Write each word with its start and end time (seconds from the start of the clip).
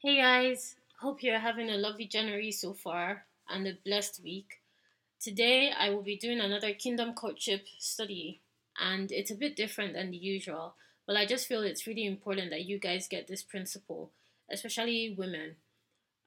Hey 0.00 0.18
guys, 0.18 0.76
hope 1.00 1.24
you're 1.24 1.40
having 1.40 1.68
a 1.70 1.76
lovely 1.76 2.06
January 2.06 2.52
so 2.52 2.72
far 2.72 3.24
and 3.48 3.66
a 3.66 3.76
blessed 3.84 4.20
week. 4.22 4.60
Today 5.20 5.72
I 5.76 5.90
will 5.90 6.04
be 6.04 6.16
doing 6.16 6.38
another 6.38 6.72
Kingdom 6.72 7.14
Courtship 7.14 7.66
study, 7.80 8.40
and 8.80 9.10
it's 9.10 9.32
a 9.32 9.34
bit 9.34 9.56
different 9.56 9.94
than 9.94 10.12
the 10.12 10.16
usual, 10.16 10.76
but 11.04 11.16
I 11.16 11.26
just 11.26 11.48
feel 11.48 11.62
it's 11.62 11.88
really 11.88 12.06
important 12.06 12.50
that 12.50 12.64
you 12.64 12.78
guys 12.78 13.08
get 13.08 13.26
this 13.26 13.42
principle, 13.42 14.12
especially 14.48 15.16
women. 15.18 15.56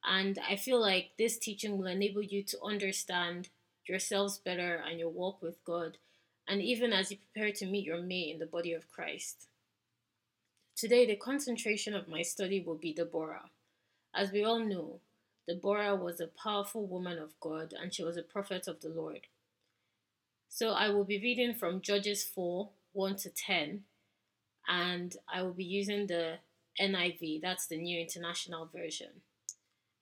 And 0.04 0.38
I 0.46 0.56
feel 0.56 0.78
like 0.78 1.12
this 1.16 1.38
teaching 1.38 1.78
will 1.78 1.86
enable 1.86 2.22
you 2.22 2.42
to 2.42 2.62
understand 2.62 3.48
yourselves 3.88 4.36
better 4.36 4.82
and 4.86 4.98
your 5.00 5.08
walk 5.08 5.40
with 5.40 5.64
God, 5.64 5.96
and 6.46 6.60
even 6.60 6.92
as 6.92 7.10
you 7.10 7.16
prepare 7.16 7.52
to 7.52 7.64
meet 7.64 7.86
your 7.86 8.02
mate 8.02 8.34
in 8.34 8.38
the 8.38 8.44
body 8.44 8.74
of 8.74 8.92
Christ. 8.92 9.46
Today, 10.76 11.06
the 11.06 11.16
concentration 11.16 11.94
of 11.94 12.06
my 12.06 12.20
study 12.20 12.60
will 12.60 12.76
be 12.76 12.92
Deborah. 12.92 13.48
As 14.14 14.30
we 14.30 14.44
all 14.44 14.60
know, 14.60 15.00
Deborah 15.48 15.96
was 15.96 16.20
a 16.20 16.26
powerful 16.26 16.86
woman 16.86 17.18
of 17.18 17.38
God 17.40 17.74
and 17.78 17.92
she 17.94 18.04
was 18.04 18.16
a 18.16 18.22
prophet 18.22 18.68
of 18.68 18.80
the 18.80 18.88
Lord. 18.88 19.26
So 20.48 20.70
I 20.70 20.90
will 20.90 21.04
be 21.04 21.18
reading 21.18 21.54
from 21.54 21.80
Judges 21.80 22.22
4 22.24 22.68
1 22.92 23.16
to 23.16 23.30
10, 23.30 23.84
and 24.68 25.16
I 25.32 25.42
will 25.42 25.54
be 25.54 25.64
using 25.64 26.06
the 26.06 26.40
NIV, 26.78 27.40
that's 27.40 27.66
the 27.66 27.78
New 27.78 27.98
International 27.98 28.66
Version. 28.66 29.22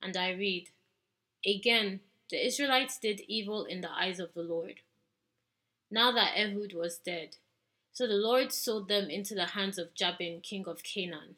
And 0.01 0.17
I 0.17 0.31
read 0.31 0.67
Again, 1.45 2.01
the 2.29 2.45
Israelites 2.45 2.99
did 2.99 3.21
evil 3.27 3.63
in 3.63 3.81
the 3.81 3.91
eyes 3.91 4.19
of 4.19 4.33
the 4.33 4.43
Lord. 4.43 4.81
Now 5.89 6.11
that 6.11 6.37
Ehud 6.37 6.73
was 6.73 6.97
dead, 6.97 7.37
so 7.93 8.05
the 8.05 8.13
Lord 8.13 8.51
sold 8.51 8.87
them 8.87 9.09
into 9.09 9.33
the 9.33 9.47
hands 9.47 9.77
of 9.77 9.93
Jabin, 9.93 10.41
king 10.41 10.65
of 10.67 10.83
Canaan, 10.83 11.35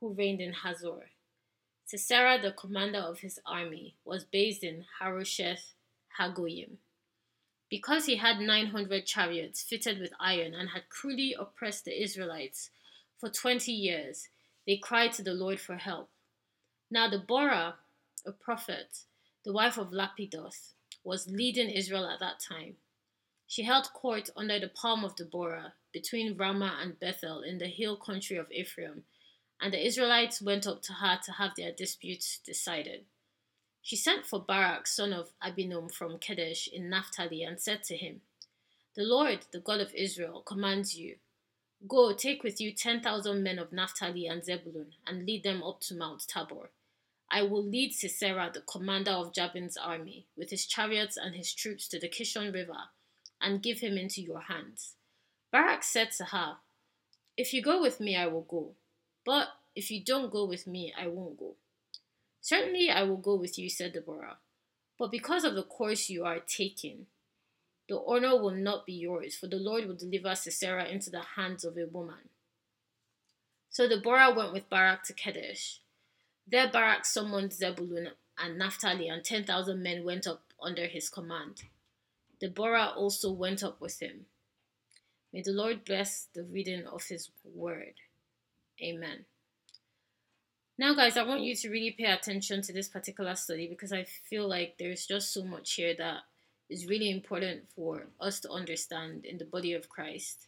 who 0.00 0.12
reigned 0.12 0.40
in 0.40 0.52
Hazor. 0.52 1.10
Sisera, 1.90 2.40
the 2.40 2.52
commander 2.52 3.00
of 3.00 3.18
his 3.18 3.40
army, 3.44 3.96
was 4.04 4.22
based 4.22 4.62
in 4.62 4.84
Harosheth 5.00 5.74
Haggoyim. 6.20 6.76
Because 7.68 8.06
he 8.06 8.14
had 8.14 8.38
900 8.38 9.04
chariots 9.04 9.64
fitted 9.64 9.98
with 9.98 10.12
iron 10.20 10.54
and 10.54 10.68
had 10.68 10.88
cruelly 10.88 11.34
oppressed 11.36 11.86
the 11.86 12.00
Israelites 12.00 12.70
for 13.18 13.28
20 13.28 13.72
years, 13.72 14.28
they 14.68 14.76
cried 14.76 15.12
to 15.14 15.24
the 15.24 15.34
Lord 15.34 15.58
for 15.58 15.78
help. 15.78 16.10
Now 16.92 17.10
Deborah, 17.10 17.74
a 18.24 18.30
prophet, 18.30 19.00
the 19.44 19.52
wife 19.52 19.76
of 19.76 19.90
Lapidoth, 19.90 20.74
was 21.02 21.26
leading 21.26 21.70
Israel 21.70 22.06
at 22.06 22.20
that 22.20 22.38
time. 22.38 22.76
She 23.48 23.64
held 23.64 23.92
court 23.92 24.30
under 24.36 24.60
the 24.60 24.68
palm 24.68 25.04
of 25.04 25.16
Deborah 25.16 25.72
between 25.90 26.36
Ramah 26.36 26.78
and 26.80 27.00
Bethel 27.00 27.40
in 27.40 27.58
the 27.58 27.66
hill 27.66 27.96
country 27.96 28.36
of 28.36 28.52
Ephraim 28.52 29.02
and 29.60 29.72
the 29.72 29.84
Israelites 29.84 30.40
went 30.40 30.66
up 30.66 30.82
to 30.82 30.94
her 30.94 31.18
to 31.24 31.32
have 31.32 31.54
their 31.56 31.72
disputes 31.72 32.38
decided. 32.44 33.04
She 33.82 33.96
sent 33.96 34.26
for 34.26 34.40
Barak, 34.40 34.86
son 34.86 35.12
of 35.12 35.30
Abinoam 35.42 35.92
from 35.92 36.18
Kedesh 36.18 36.68
in 36.68 36.90
Naphtali, 36.90 37.42
and 37.42 37.60
said 37.60 37.82
to 37.84 37.96
him, 37.96 38.20
The 38.94 39.02
Lord, 39.02 39.46
the 39.52 39.60
God 39.60 39.80
of 39.80 39.94
Israel, 39.94 40.42
commands 40.42 40.96
you 40.96 41.16
Go, 41.88 42.12
take 42.12 42.42
with 42.42 42.60
you 42.60 42.72
10,000 42.72 43.42
men 43.42 43.58
of 43.58 43.72
Naphtali 43.72 44.26
and 44.26 44.44
Zebulun, 44.44 44.92
and 45.06 45.24
lead 45.24 45.42
them 45.42 45.62
up 45.62 45.80
to 45.82 45.94
Mount 45.94 46.26
Tabor. 46.28 46.68
I 47.30 47.42
will 47.42 47.64
lead 47.64 47.94
Sisera, 47.94 48.50
the 48.52 48.60
commander 48.60 49.12
of 49.12 49.32
Jabin's 49.32 49.78
army, 49.78 50.26
with 50.36 50.50
his 50.50 50.66
chariots 50.66 51.16
and 51.16 51.34
his 51.34 51.54
troops 51.54 51.88
to 51.88 51.98
the 51.98 52.08
Kishon 52.08 52.52
River, 52.52 52.90
and 53.40 53.62
give 53.62 53.80
him 53.80 53.96
into 53.96 54.20
your 54.20 54.40
hands. 54.40 54.96
Barak 55.50 55.82
said 55.82 56.10
to 56.18 56.24
her, 56.26 56.56
If 57.36 57.54
you 57.54 57.62
go 57.62 57.80
with 57.80 57.98
me, 57.98 58.14
I 58.14 58.26
will 58.26 58.42
go. 58.42 58.74
But 59.24 59.48
if 59.74 59.90
you 59.90 60.02
don't 60.02 60.30
go 60.32 60.44
with 60.44 60.66
me, 60.66 60.92
I 60.98 61.06
won't 61.06 61.38
go. 61.38 61.54
Certainly 62.40 62.90
I 62.90 63.02
will 63.02 63.16
go 63.16 63.34
with 63.34 63.58
you, 63.58 63.68
said 63.68 63.92
Deborah. 63.92 64.38
But 64.98 65.10
because 65.10 65.44
of 65.44 65.54
the 65.54 65.62
course 65.62 66.08
you 66.08 66.24
are 66.24 66.40
taking, 66.40 67.06
the 67.88 68.00
honor 68.06 68.40
will 68.40 68.52
not 68.52 68.86
be 68.86 68.92
yours, 68.92 69.34
for 69.34 69.46
the 69.46 69.56
Lord 69.56 69.86
will 69.86 69.96
deliver 69.96 70.34
Sisera 70.34 70.86
into 70.86 71.10
the 71.10 71.22
hands 71.36 71.64
of 71.64 71.76
a 71.76 71.86
woman. 71.86 72.28
So 73.68 73.88
Deborah 73.88 74.34
went 74.34 74.52
with 74.52 74.68
Barak 74.68 75.04
to 75.04 75.12
Kedesh. 75.12 75.78
There 76.46 76.70
Barak 76.70 77.04
summoned 77.04 77.52
Zebulun 77.52 78.10
and 78.38 78.58
Naphtali, 78.58 79.08
and 79.08 79.24
ten 79.24 79.44
thousand 79.44 79.82
men 79.82 80.04
went 80.04 80.26
up 80.26 80.42
under 80.60 80.86
his 80.86 81.08
command. 81.08 81.62
Deborah 82.40 82.92
also 82.96 83.30
went 83.30 83.62
up 83.62 83.80
with 83.80 84.00
him. 84.00 84.26
May 85.32 85.42
the 85.42 85.52
Lord 85.52 85.84
bless 85.84 86.26
the 86.34 86.42
reading 86.42 86.86
of 86.86 87.04
his 87.04 87.30
word. 87.44 87.94
Amen. 88.82 89.24
Now, 90.78 90.94
guys, 90.94 91.18
I 91.18 91.24
want 91.24 91.42
you 91.42 91.54
to 91.56 91.68
really 91.68 91.90
pay 91.90 92.06
attention 92.06 92.62
to 92.62 92.72
this 92.72 92.88
particular 92.88 93.34
study 93.34 93.68
because 93.68 93.92
I 93.92 94.04
feel 94.04 94.48
like 94.48 94.76
there's 94.78 95.06
just 95.06 95.32
so 95.34 95.44
much 95.44 95.74
here 95.74 95.94
that 95.98 96.20
is 96.70 96.86
really 96.86 97.10
important 97.10 97.68
for 97.74 98.06
us 98.20 98.40
to 98.40 98.50
understand 98.50 99.26
in 99.26 99.36
the 99.36 99.44
body 99.44 99.74
of 99.74 99.90
Christ 99.90 100.46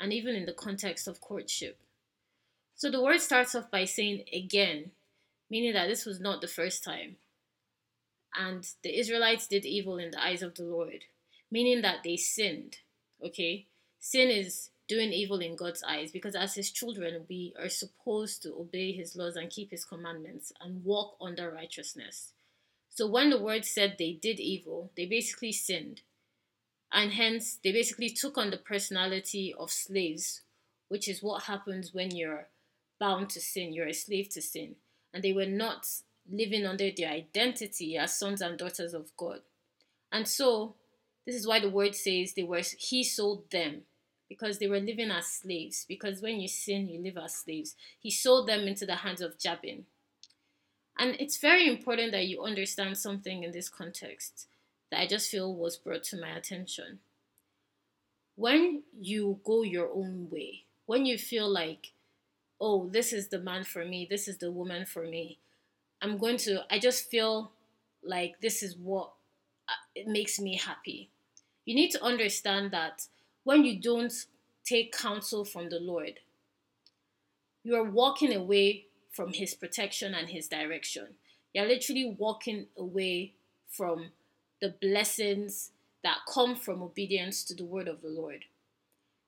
and 0.00 0.12
even 0.12 0.34
in 0.34 0.46
the 0.46 0.54
context 0.54 1.06
of 1.06 1.20
courtship. 1.20 1.78
So 2.74 2.90
the 2.90 3.02
word 3.02 3.20
starts 3.20 3.54
off 3.54 3.70
by 3.70 3.84
saying 3.84 4.24
again, 4.32 4.92
meaning 5.50 5.74
that 5.74 5.88
this 5.88 6.06
was 6.06 6.20
not 6.20 6.40
the 6.40 6.48
first 6.48 6.82
time. 6.84 7.16
And 8.38 8.66
the 8.82 8.98
Israelites 8.98 9.46
did 9.46 9.64
evil 9.64 9.98
in 9.98 10.10
the 10.10 10.22
eyes 10.22 10.42
of 10.42 10.54
the 10.54 10.64
Lord, 10.64 11.04
meaning 11.50 11.82
that 11.82 12.02
they 12.04 12.16
sinned. 12.16 12.78
Okay? 13.24 13.66
Sin 13.98 14.30
is 14.30 14.70
doing 14.88 15.12
evil 15.12 15.40
in 15.40 15.56
God's 15.56 15.82
eyes 15.82 16.12
because 16.12 16.34
as 16.34 16.54
his 16.54 16.70
children 16.70 17.24
we 17.28 17.54
are 17.60 17.68
supposed 17.68 18.42
to 18.42 18.54
obey 18.54 18.92
his 18.92 19.16
laws 19.16 19.36
and 19.36 19.50
keep 19.50 19.70
his 19.70 19.84
commandments 19.84 20.52
and 20.60 20.84
walk 20.84 21.16
under 21.20 21.50
righteousness. 21.50 22.32
So 22.90 23.06
when 23.06 23.30
the 23.30 23.40
word 23.40 23.64
said 23.64 23.96
they 23.98 24.12
did 24.12 24.40
evil, 24.40 24.90
they 24.96 25.06
basically 25.06 25.52
sinned. 25.52 26.02
And 26.92 27.12
hence 27.12 27.58
they 27.62 27.72
basically 27.72 28.10
took 28.10 28.38
on 28.38 28.50
the 28.50 28.56
personality 28.56 29.54
of 29.58 29.70
slaves, 29.70 30.42
which 30.88 31.08
is 31.08 31.22
what 31.22 31.44
happens 31.44 31.92
when 31.92 32.12
you're 32.12 32.46
bound 32.98 33.28
to 33.30 33.40
sin, 33.40 33.72
you're 33.72 33.88
a 33.88 33.92
slave 33.92 34.28
to 34.30 34.40
sin. 34.40 34.76
And 35.12 35.22
they 35.22 35.32
were 35.32 35.46
not 35.46 35.86
living 36.30 36.64
under 36.64 36.90
their 36.90 37.10
identity 37.10 37.96
as 37.96 38.18
sons 38.18 38.40
and 38.40 38.56
daughters 38.56 38.94
of 38.94 39.14
God. 39.16 39.40
And 40.12 40.26
so 40.26 40.76
this 41.26 41.34
is 41.34 41.46
why 41.46 41.60
the 41.60 41.68
word 41.68 41.94
says 41.94 42.32
they 42.32 42.44
were 42.44 42.62
he 42.78 43.02
sold 43.02 43.50
them 43.50 43.82
because 44.28 44.58
they 44.58 44.66
were 44.66 44.80
living 44.80 45.10
as 45.10 45.26
slaves. 45.26 45.84
Because 45.88 46.20
when 46.20 46.40
you 46.40 46.48
sin, 46.48 46.88
you 46.88 47.00
live 47.00 47.16
as 47.16 47.34
slaves. 47.34 47.76
He 48.00 48.10
sold 48.10 48.48
them 48.48 48.60
into 48.66 48.86
the 48.86 48.96
hands 48.96 49.20
of 49.20 49.38
Jabin. 49.38 49.86
And 50.98 51.16
it's 51.20 51.36
very 51.36 51.68
important 51.68 52.12
that 52.12 52.26
you 52.26 52.42
understand 52.42 52.96
something 52.98 53.42
in 53.42 53.52
this 53.52 53.68
context 53.68 54.46
that 54.90 55.00
I 55.00 55.06
just 55.06 55.30
feel 55.30 55.54
was 55.54 55.76
brought 55.76 56.04
to 56.04 56.20
my 56.20 56.30
attention. 56.30 57.00
When 58.36 58.82
you 58.98 59.40
go 59.44 59.62
your 59.62 59.90
own 59.92 60.28
way, 60.30 60.64
when 60.86 61.06
you 61.06 61.18
feel 61.18 61.48
like, 61.48 61.92
oh, 62.60 62.88
this 62.88 63.12
is 63.12 63.28
the 63.28 63.38
man 63.38 63.64
for 63.64 63.84
me, 63.84 64.06
this 64.08 64.28
is 64.28 64.38
the 64.38 64.50
woman 64.50 64.86
for 64.86 65.04
me, 65.06 65.38
I'm 66.00 66.18
going 66.18 66.36
to, 66.38 66.64
I 66.70 66.78
just 66.78 67.10
feel 67.10 67.50
like 68.02 68.40
this 68.40 68.62
is 68.62 68.76
what 68.76 69.10
uh, 69.68 69.72
it 69.94 70.06
makes 70.06 70.38
me 70.38 70.56
happy. 70.56 71.08
You 71.64 71.74
need 71.74 71.90
to 71.92 72.02
understand 72.02 72.70
that 72.70 73.06
when 73.46 73.64
you 73.64 73.78
don't 73.78 74.26
take 74.64 74.92
counsel 74.92 75.44
from 75.44 75.68
the 75.68 75.78
Lord, 75.78 76.14
you 77.62 77.76
are 77.76 77.88
walking 77.88 78.34
away 78.34 78.86
from 79.12 79.32
His 79.32 79.54
protection 79.54 80.14
and 80.14 80.28
His 80.28 80.48
direction. 80.48 81.14
You're 81.54 81.68
literally 81.68 82.16
walking 82.18 82.66
away 82.76 83.34
from 83.70 84.06
the 84.60 84.74
blessings 84.82 85.70
that 86.02 86.26
come 86.34 86.56
from 86.56 86.82
obedience 86.82 87.44
to 87.44 87.54
the 87.54 87.64
word 87.64 87.86
of 87.86 88.02
the 88.02 88.08
Lord. 88.08 88.46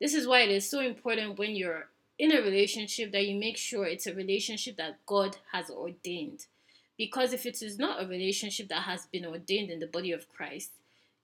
This 0.00 0.14
is 0.14 0.26
why 0.26 0.40
it 0.40 0.50
is 0.50 0.68
so 0.68 0.80
important 0.80 1.38
when 1.38 1.54
you're 1.54 1.86
in 2.18 2.32
a 2.32 2.42
relationship 2.42 3.12
that 3.12 3.28
you 3.28 3.38
make 3.38 3.56
sure 3.56 3.86
it's 3.86 4.08
a 4.08 4.14
relationship 4.14 4.76
that 4.78 4.98
God 5.06 5.36
has 5.52 5.70
ordained. 5.70 6.46
Because 6.96 7.32
if 7.32 7.46
it 7.46 7.62
is 7.62 7.78
not 7.78 8.02
a 8.02 8.08
relationship 8.08 8.68
that 8.70 8.82
has 8.82 9.06
been 9.06 9.26
ordained 9.26 9.70
in 9.70 9.78
the 9.78 9.86
body 9.86 10.10
of 10.10 10.28
Christ, 10.28 10.72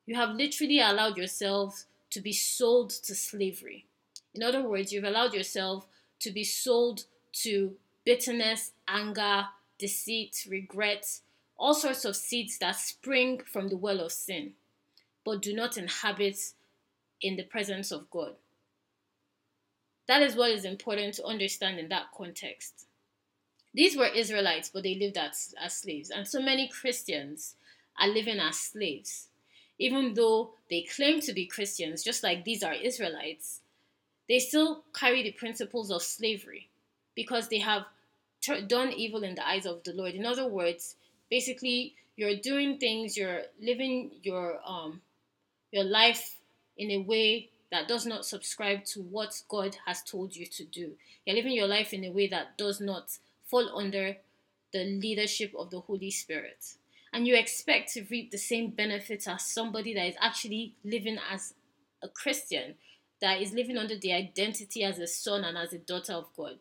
you 0.07 0.15
have 0.15 0.37
literally 0.37 0.79
allowed 0.79 1.17
yourselves 1.17 1.87
to 2.15 2.21
be 2.21 2.33
sold 2.33 2.91
to 2.91 3.13
slavery. 3.13 3.87
In 4.33 4.43
other 4.45 4.63
words, 4.63 4.93
you've 4.93 5.03
allowed 5.03 5.35
yourself 5.35 5.85
to 6.21 6.31
be 6.31 6.45
sold 6.45 7.07
to 7.43 7.75
bitterness, 8.05 8.71
anger, 8.87 9.47
deceit, 9.79 10.47
regret, 10.49 11.19
all 11.59 11.75
sorts 11.75 12.05
of 12.05 12.15
seeds 12.15 12.57
that 12.59 12.77
spring 12.77 13.41
from 13.53 13.67
the 13.67 13.77
well 13.77 13.99
of 13.99 14.13
sin, 14.13 14.53
but 15.25 15.43
do 15.43 15.53
not 15.53 15.77
inhabit 15.77 16.39
in 17.21 17.35
the 17.35 17.43
presence 17.43 17.91
of 17.91 18.09
God. 18.11 18.35
That 20.07 20.23
is 20.23 20.37
what 20.37 20.53
is 20.53 20.65
important 20.65 21.15
to 21.15 21.25
understand 21.25 21.81
in 21.81 21.89
that 21.89 22.13
context. 22.17 22.87
These 23.73 23.97
were 23.97 24.07
Israelites, 24.07 24.71
but 24.73 24.85
they 24.85 24.95
lived 24.95 25.17
as, 25.17 25.53
as 25.61 25.79
slaves. 25.79 26.11
And 26.11 26.29
so 26.29 26.41
many 26.41 26.69
Christians 26.69 27.57
are 27.99 28.07
living 28.07 28.39
as 28.39 28.57
slaves 28.61 29.29
even 29.79 30.15
though 30.15 30.53
they 30.71 30.83
claim 30.83 31.21
to 31.21 31.33
be 31.33 31.47
Christians, 31.47 32.03
just 32.03 32.23
like 32.23 32.45
these 32.45 32.63
are 32.63 32.75
Israelites, 32.75 33.61
they 34.29 34.39
still 34.39 34.85
carry 34.95 35.23
the 35.23 35.33
principles 35.33 35.91
of 35.91 36.03
slavery 36.03 36.69
because 37.15 37.49
they 37.49 37.59
have 37.59 37.85
done 38.67 38.93
evil 38.93 39.23
in 39.23 39.35
the 39.35 39.47
eyes 39.47 39.67
of 39.67 39.83
the 39.85 39.93
Lord. 39.93 40.15
In 40.15 40.27
other 40.27 40.47
words, 40.47 40.97
basically 41.31 41.95
you're 42.17 42.37
doing 42.37 42.79
things, 42.79 43.17
you're 43.17 43.43
living 43.61 44.11
your 44.23 44.61
um 44.67 45.01
your 45.73 45.85
life 45.85 46.37
in 46.77 46.91
a 46.91 46.99
way 46.99 47.51
that 47.73 47.89
does 47.89 48.07
not 48.07 48.25
subscribe 48.25 48.85
to 48.85 49.01
what 49.03 49.43
God 49.49 49.77
has 49.87 50.03
told 50.03 50.37
you 50.37 50.47
to 50.47 50.65
do. 50.65 50.93
You're 51.27 51.37
living 51.37 51.53
your 51.53 51.67
life 51.67 51.93
in 51.93 52.05
a 52.05 52.11
way 52.11 52.29
that 52.29 52.57
does 52.57 52.81
not 52.81 53.19
fall 53.47 53.77
under 53.77 54.17
the 54.73 54.85
leadership 54.85 55.53
of 55.59 55.71
the 55.71 55.81
Holy 55.81 56.11
Spirit. 56.11 56.75
And 57.15 57.29
you 57.29 57.37
expect 57.37 57.93
to 57.93 58.05
reap 58.11 58.33
the 58.33 58.39
same 58.39 58.71
benefits 58.71 59.29
as 59.29 59.47
somebody 59.47 59.95
that 59.95 60.07
is 60.07 60.17
actually 60.21 60.75
living 60.85 61.17
as 61.33 61.55
a 62.03 62.09
Christian, 62.09 62.75
that 63.21 63.41
is 63.41 63.53
living 63.53 63.79
under 63.79 63.97
the 63.97 64.13
identity 64.13 64.83
as 64.83 64.99
a 64.99 65.07
son 65.07 65.45
and 65.45 65.57
as 65.57 65.73
a 65.73 65.79
daughter 65.79 66.13
of 66.13 66.27
God. 66.37 66.59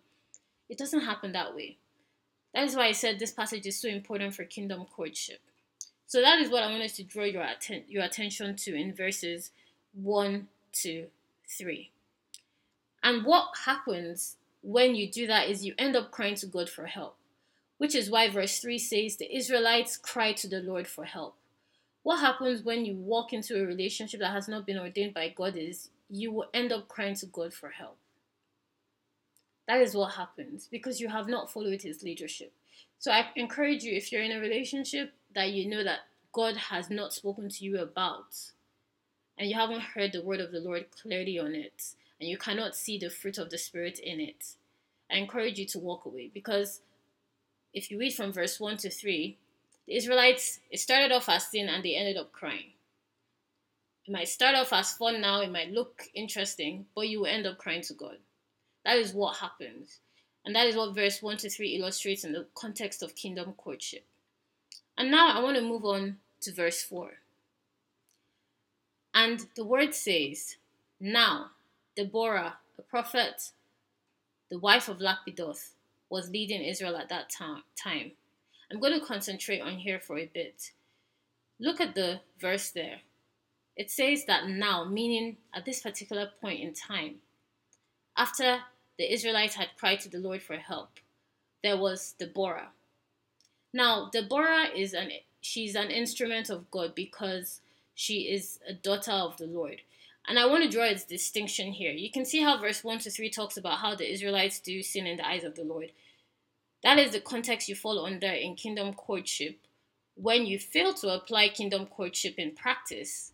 It 0.69 0.77
doesn't 0.77 1.01
happen 1.01 1.31
that 1.31 1.55
way. 1.55 1.77
That 2.53 2.65
is 2.65 2.75
why 2.75 2.85
I 2.85 2.91
said 2.91 3.17
this 3.17 3.31
passage 3.31 3.65
is 3.65 3.81
so 3.81 3.87
important 3.87 4.35
for 4.35 4.43
kingdom 4.43 4.85
courtship. 4.85 5.39
So 6.05 6.21
that 6.21 6.39
is 6.39 6.51
what 6.51 6.61
I 6.61 6.71
wanted 6.71 6.93
to 6.93 7.03
draw 7.03 7.23
your, 7.23 7.41
atten- 7.41 7.85
your 7.87 8.03
attention 8.03 8.55
to 8.55 8.75
in 8.75 8.93
verses 8.93 9.49
1 9.95 10.47
to 10.83 11.07
3. 11.49 11.89
And 13.01 13.25
what 13.25 13.49
happens 13.65 14.35
when 14.61 14.93
you 14.93 15.11
do 15.11 15.25
that 15.25 15.49
is 15.49 15.65
you 15.65 15.73
end 15.79 15.95
up 15.95 16.11
crying 16.11 16.35
to 16.35 16.45
God 16.45 16.69
for 16.69 16.85
help, 16.85 17.17
which 17.83 17.95
is 17.95 18.09
why 18.09 18.29
verse 18.29 18.59
3 18.59 18.79
says 18.79 19.17
the 19.17 19.35
Israelites 19.35 19.97
cry 19.97 20.31
to 20.31 20.47
the 20.47 20.61
Lord 20.61 20.87
for 20.87 21.03
help. 21.03 21.35
What 22.01 22.21
happens 22.21 22.63
when 22.63 22.85
you 22.85 22.95
walk 22.95 23.33
into 23.33 23.61
a 23.61 23.65
relationship 23.65 24.21
that 24.21 24.31
has 24.31 24.47
not 24.47 24.65
been 24.65 24.79
ordained 24.79 25.13
by 25.13 25.27
God 25.27 25.57
is 25.57 25.89
you 26.09 26.31
will 26.31 26.47
end 26.53 26.71
up 26.71 26.87
crying 26.87 27.15
to 27.15 27.25
God 27.25 27.53
for 27.53 27.71
help. 27.71 27.97
That 29.67 29.81
is 29.81 29.95
what 29.95 30.13
happens 30.13 30.69
because 30.71 31.01
you 31.01 31.09
have 31.09 31.27
not 31.27 31.51
followed 31.51 31.81
his 31.81 32.03
leadership. 32.03 32.53
So 32.99 33.11
I 33.11 33.25
encourage 33.35 33.83
you 33.83 33.93
if 33.97 34.13
you're 34.13 34.23
in 34.23 34.31
a 34.31 34.39
relationship 34.39 35.11
that 35.35 35.51
you 35.51 35.69
know 35.69 35.83
that 35.83 36.05
God 36.31 36.55
has 36.55 36.89
not 36.89 37.11
spoken 37.11 37.49
to 37.49 37.65
you 37.65 37.79
about 37.79 38.33
and 39.37 39.49
you 39.49 39.55
haven't 39.55 39.81
heard 39.81 40.13
the 40.13 40.23
word 40.23 40.39
of 40.39 40.53
the 40.53 40.61
Lord 40.61 40.85
clearly 41.01 41.37
on 41.37 41.53
it 41.53 41.95
and 42.21 42.29
you 42.29 42.37
cannot 42.37 42.77
see 42.77 42.97
the 42.97 43.09
fruit 43.09 43.37
of 43.37 43.49
the 43.49 43.57
spirit 43.57 43.99
in 43.99 44.21
it. 44.21 44.53
I 45.11 45.17
encourage 45.17 45.59
you 45.59 45.65
to 45.65 45.79
walk 45.79 46.05
away 46.05 46.31
because 46.33 46.79
if 47.73 47.89
you 47.89 47.99
read 47.99 48.13
from 48.13 48.31
verse 48.31 48.59
1 48.59 48.77
to 48.77 48.89
3, 48.89 49.37
the 49.87 49.95
Israelites, 49.95 50.59
it 50.71 50.79
started 50.79 51.11
off 51.11 51.29
as 51.29 51.47
sin 51.47 51.69
and 51.69 51.83
they 51.83 51.95
ended 51.95 52.17
up 52.17 52.31
crying. 52.31 52.71
It 54.05 54.11
might 54.11 54.27
start 54.27 54.55
off 54.55 54.73
as 54.73 54.93
fun 54.93 55.21
now, 55.21 55.41
it 55.41 55.51
might 55.51 55.71
look 55.71 56.03
interesting, 56.13 56.85
but 56.93 57.07
you 57.07 57.19
will 57.19 57.27
end 57.27 57.47
up 57.47 57.57
crying 57.57 57.81
to 57.83 57.93
God. 57.93 58.17
That 58.85 58.97
is 58.97 59.13
what 59.13 59.37
happens. 59.37 59.99
And 60.45 60.55
that 60.55 60.67
is 60.67 60.75
what 60.75 60.93
verse 60.93 61.21
1 61.21 61.37
to 61.37 61.49
3 61.49 61.77
illustrates 61.77 62.23
in 62.23 62.33
the 62.33 62.45
context 62.53 63.01
of 63.01 63.15
kingdom 63.15 63.53
courtship. 63.53 64.05
And 64.97 65.09
now 65.09 65.37
I 65.37 65.41
want 65.41 65.55
to 65.57 65.63
move 65.63 65.85
on 65.85 66.17
to 66.41 66.53
verse 66.53 66.83
4. 66.83 67.11
And 69.13 69.45
the 69.55 69.63
word 69.63 69.93
says, 69.93 70.57
Now 70.99 71.51
Deborah, 71.95 72.57
a 72.77 72.81
prophet, 72.81 73.51
the 74.49 74.59
wife 74.59 74.89
of 74.89 74.99
Lapidoth, 74.99 75.72
was 76.13 76.29
leading 76.29 76.61
Israel 76.61 76.95
at 76.95 77.09
that 77.09 77.27
time. 77.31 78.11
I'm 78.71 78.79
going 78.79 78.93
to 78.93 79.03
concentrate 79.03 79.61
on 79.61 79.77
here 79.77 79.99
for 79.99 80.19
a 80.19 80.29
bit. 80.31 80.71
Look 81.59 81.81
at 81.81 81.95
the 81.95 82.21
verse 82.39 82.69
there. 82.69 82.99
It 83.75 83.89
says 83.89 84.25
that 84.25 84.47
now, 84.47 84.85
meaning 84.85 85.37
at 85.55 85.65
this 85.65 85.81
particular 85.81 86.29
point 86.39 86.61
in 86.61 86.71
time, 86.75 87.15
after 88.15 88.59
the 88.99 89.11
Israelites 89.11 89.55
had 89.55 89.69
cried 89.79 90.01
to 90.01 90.09
the 90.09 90.19
Lord 90.19 90.43
for 90.43 90.57
help, 90.57 90.99
there 91.63 91.77
was 91.77 92.13
Deborah. 92.19 92.69
Now, 93.73 94.11
Deborah 94.13 94.67
is 94.75 94.93
an 94.93 95.09
she's 95.41 95.73
an 95.73 95.89
instrument 95.89 96.51
of 96.51 96.69
God 96.69 96.93
because 96.93 97.59
she 97.95 98.31
is 98.35 98.59
a 98.69 98.73
daughter 98.73 99.11
of 99.11 99.37
the 99.37 99.47
Lord. 99.47 99.81
And 100.27 100.37
I 100.37 100.45
want 100.45 100.63
to 100.63 100.69
draw 100.69 100.85
its 100.85 101.03
distinction 101.05 101.73
here. 101.73 101.91
You 101.91 102.11
can 102.11 102.23
see 102.23 102.41
how 102.41 102.61
verse 102.61 102.83
1 102.83 102.99
to 102.99 103.09
3 103.09 103.29
talks 103.31 103.57
about 103.57 103.79
how 103.79 103.95
the 103.95 104.09
Israelites 104.09 104.59
do 104.59 104.81
sin 104.83 105.05
in 105.05 105.17
the 105.17 105.27
eyes 105.27 105.43
of 105.43 105.55
the 105.55 105.63
Lord. 105.63 105.91
That 106.83 106.99
is 106.99 107.11
the 107.11 107.19
context 107.19 107.69
you 107.69 107.75
fall 107.75 108.05
under 108.05 108.27
in 108.27 108.55
kingdom 108.55 108.93
courtship 108.93 109.59
when 110.15 110.45
you 110.45 110.59
fail 110.59 110.93
to 110.93 111.09
apply 111.09 111.49
kingdom 111.49 111.85
courtship 111.85 112.35
in 112.37 112.51
practice. 112.51 113.31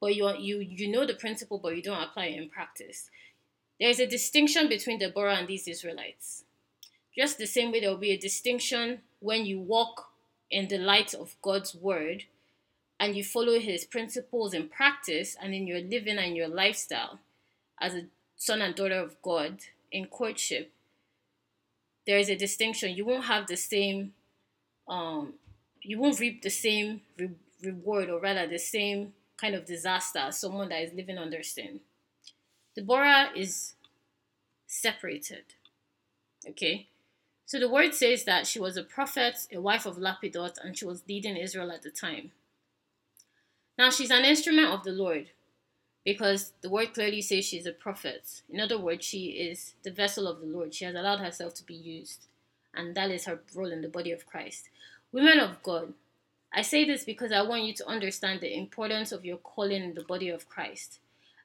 But 0.00 0.14
you, 0.14 0.28
you, 0.38 0.60
you 0.60 0.88
know 0.88 1.04
the 1.04 1.14
principle, 1.14 1.58
but 1.58 1.76
you 1.76 1.82
don't 1.82 2.02
apply 2.02 2.26
it 2.26 2.40
in 2.40 2.48
practice. 2.48 3.10
There 3.80 3.90
is 3.90 4.00
a 4.00 4.06
distinction 4.06 4.68
between 4.68 4.98
Deborah 4.98 5.36
and 5.36 5.48
these 5.48 5.68
Israelites. 5.68 6.44
Just 7.16 7.38
the 7.38 7.46
same 7.46 7.72
way 7.72 7.80
there 7.80 7.90
will 7.90 7.96
be 7.96 8.12
a 8.12 8.18
distinction 8.18 9.00
when 9.20 9.44
you 9.44 9.58
walk 9.58 10.10
in 10.50 10.68
the 10.68 10.78
light 10.78 11.14
of 11.14 11.36
God's 11.42 11.74
word 11.74 12.24
and 13.00 13.16
you 13.16 13.24
follow 13.24 13.58
his 13.58 13.84
principles 13.84 14.54
in 14.54 14.68
practice 14.68 15.36
and 15.40 15.54
in 15.54 15.66
your 15.66 15.80
living 15.80 16.18
and 16.18 16.36
your 16.36 16.48
lifestyle 16.48 17.18
as 17.80 17.94
a 17.94 18.06
son 18.36 18.62
and 18.62 18.74
daughter 18.74 18.98
of 18.98 19.20
God 19.22 19.58
in 19.90 20.06
courtship, 20.06 20.72
there 22.08 22.18
is 22.18 22.30
a 22.30 22.36
distinction. 22.36 22.96
You 22.96 23.04
won't 23.04 23.26
have 23.26 23.46
the 23.46 23.56
same, 23.56 24.14
um, 24.88 25.34
you 25.82 26.00
won't 26.00 26.18
reap 26.18 26.40
the 26.40 26.48
same 26.48 27.02
re- 27.18 27.36
reward 27.62 28.08
or 28.08 28.18
rather 28.18 28.46
the 28.46 28.58
same 28.58 29.12
kind 29.36 29.54
of 29.54 29.66
disaster 29.66 30.20
as 30.20 30.40
someone 30.40 30.70
that 30.70 30.82
is 30.82 30.94
living 30.94 31.18
under 31.18 31.42
sin. 31.42 31.80
Deborah 32.74 33.28
is 33.36 33.74
separated. 34.66 35.44
Okay? 36.48 36.88
So 37.44 37.60
the 37.60 37.68
word 37.68 37.92
says 37.92 38.24
that 38.24 38.46
she 38.46 38.58
was 38.58 38.78
a 38.78 38.82
prophet, 38.82 39.46
a 39.52 39.60
wife 39.60 39.84
of 39.84 39.98
Lapidoth, 39.98 40.56
and 40.64 40.78
she 40.78 40.86
was 40.86 41.02
leading 41.06 41.36
Israel 41.36 41.70
at 41.70 41.82
the 41.82 41.90
time. 41.90 42.30
Now 43.76 43.90
she's 43.90 44.10
an 44.10 44.24
instrument 44.24 44.72
of 44.72 44.82
the 44.82 44.92
Lord 44.92 45.28
because 46.04 46.52
the 46.62 46.70
word 46.70 46.94
clearly 46.94 47.22
says 47.22 47.44
she's 47.44 47.66
a 47.66 47.72
prophet. 47.72 48.42
In 48.48 48.60
other 48.60 48.78
words, 48.78 49.04
she 49.04 49.26
is 49.28 49.74
the 49.82 49.90
vessel 49.90 50.26
of 50.26 50.40
the 50.40 50.46
Lord. 50.46 50.74
She 50.74 50.84
has 50.84 50.94
allowed 50.94 51.20
herself 51.20 51.54
to 51.54 51.64
be 51.64 51.74
used, 51.74 52.26
and 52.74 52.94
that 52.94 53.10
is 53.10 53.26
her 53.26 53.40
role 53.54 53.72
in 53.72 53.82
the 53.82 53.88
body 53.88 54.12
of 54.12 54.26
Christ. 54.26 54.68
Women 55.12 55.38
of 55.40 55.62
God, 55.62 55.92
I 56.52 56.62
say 56.62 56.84
this 56.84 57.04
because 57.04 57.32
I 57.32 57.42
want 57.42 57.64
you 57.64 57.74
to 57.74 57.86
understand 57.86 58.40
the 58.40 58.56
importance 58.56 59.12
of 59.12 59.24
your 59.24 59.36
calling 59.38 59.82
in 59.82 59.94
the 59.94 60.04
body 60.04 60.28
of 60.28 60.48
Christ. 60.48 60.98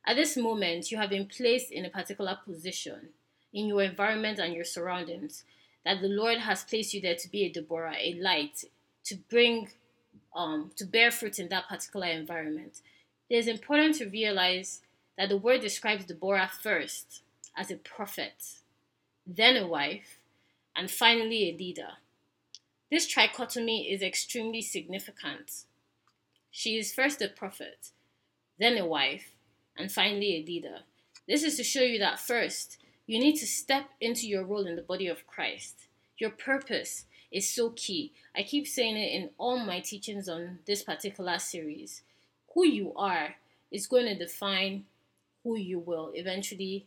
At 0.06 0.16
this 0.16 0.36
moment, 0.36 0.92
you 0.92 0.98
have 0.98 1.10
been 1.10 1.28
placed 1.28 1.72
in 1.72 1.86
a 1.86 1.90
particular 1.90 2.38
position 2.46 3.10
in 3.54 3.68
your 3.68 3.82
environment 3.82 4.40
and 4.40 4.54
your 4.54 4.66
surroundings 4.66 5.44
that 5.86 6.02
the 6.02 6.08
Lord 6.08 6.40
has 6.40 6.64
placed 6.64 6.94
you 6.94 7.02
there 7.02 7.16
to 7.16 7.30
be 7.30 7.44
a 7.44 7.50
Deborah, 7.50 7.96
a 8.00 8.14
light, 8.16 8.64
to 9.06 9.16
bring 9.30 9.70
um, 10.36 10.72
to 10.78 10.86
bear 10.86 11.12
fruit 11.12 11.40
in 11.40 11.50
that 11.50 11.70
particular 11.70 12.08
environment. 12.08 12.82
It 13.34 13.38
is 13.38 13.48
important 13.48 13.96
to 13.96 14.06
realize 14.06 14.82
that 15.18 15.30
the 15.30 15.38
word 15.38 15.62
describes 15.62 16.06
Deborah 16.06 16.52
first 16.62 17.24
as 17.58 17.72
a 17.72 17.78
prophet, 17.78 18.60
then 19.26 19.58
a 19.58 19.66
wife, 19.66 20.20
and 20.76 20.92
finally 20.92 21.50
a 21.50 21.58
leader. 21.58 21.94
This 22.92 23.12
trichotomy 23.12 23.92
is 23.92 24.04
extremely 24.04 24.62
significant. 24.62 25.64
She 26.52 26.78
is 26.78 26.94
first 26.94 27.24
a 27.24 27.28
prophet, 27.28 27.90
then 28.60 28.78
a 28.78 28.86
wife, 28.86 29.32
and 29.76 29.92
finally 29.92 30.36
a 30.36 30.46
leader. 30.46 30.82
This 31.28 31.42
is 31.42 31.58
to 31.58 31.64
show 31.64 31.82
you 31.82 31.98
that 31.98 32.20
first, 32.20 32.78
you 33.08 33.18
need 33.18 33.38
to 33.38 33.48
step 33.48 33.86
into 34.00 34.28
your 34.28 34.46
role 34.46 34.68
in 34.68 34.76
the 34.76 34.84
body 34.84 35.08
of 35.08 35.26
Christ. 35.26 35.88
Your 36.20 36.30
purpose, 36.30 37.06
is 37.32 37.50
so 37.50 37.72
key. 37.72 38.14
I 38.38 38.44
keep 38.44 38.68
saying 38.68 38.96
it 38.96 39.12
in 39.12 39.32
all 39.40 39.58
my 39.58 39.80
teachings 39.80 40.30
on 40.30 40.60
this 40.68 40.84
particular 40.84 41.40
series. 41.40 42.04
Who 42.54 42.66
you 42.66 42.94
are 42.96 43.36
is 43.72 43.88
going 43.88 44.06
to 44.06 44.16
define 44.16 44.86
who 45.44 45.58
you 45.58 45.80
will 45.80 46.12
eventually 46.14 46.86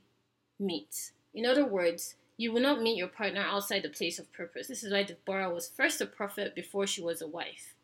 meet. 0.58 1.12
In 1.34 1.44
other 1.44 1.64
words, 1.64 2.14
you 2.36 2.52
will 2.52 2.60
not 2.60 2.82
meet 2.82 2.96
your 2.96 3.08
partner 3.08 3.40
outside 3.40 3.82
the 3.82 3.88
place 3.88 4.18
of 4.18 4.32
purpose. 4.32 4.68
This 4.68 4.84
is 4.84 4.92
why 4.92 5.02
Deborah 5.02 5.52
was 5.52 5.68
first 5.68 6.00
a 6.00 6.06
prophet 6.06 6.54
before 6.54 6.86
she 6.86 7.02
was 7.02 7.20
a 7.22 7.26
wife. 7.26 7.74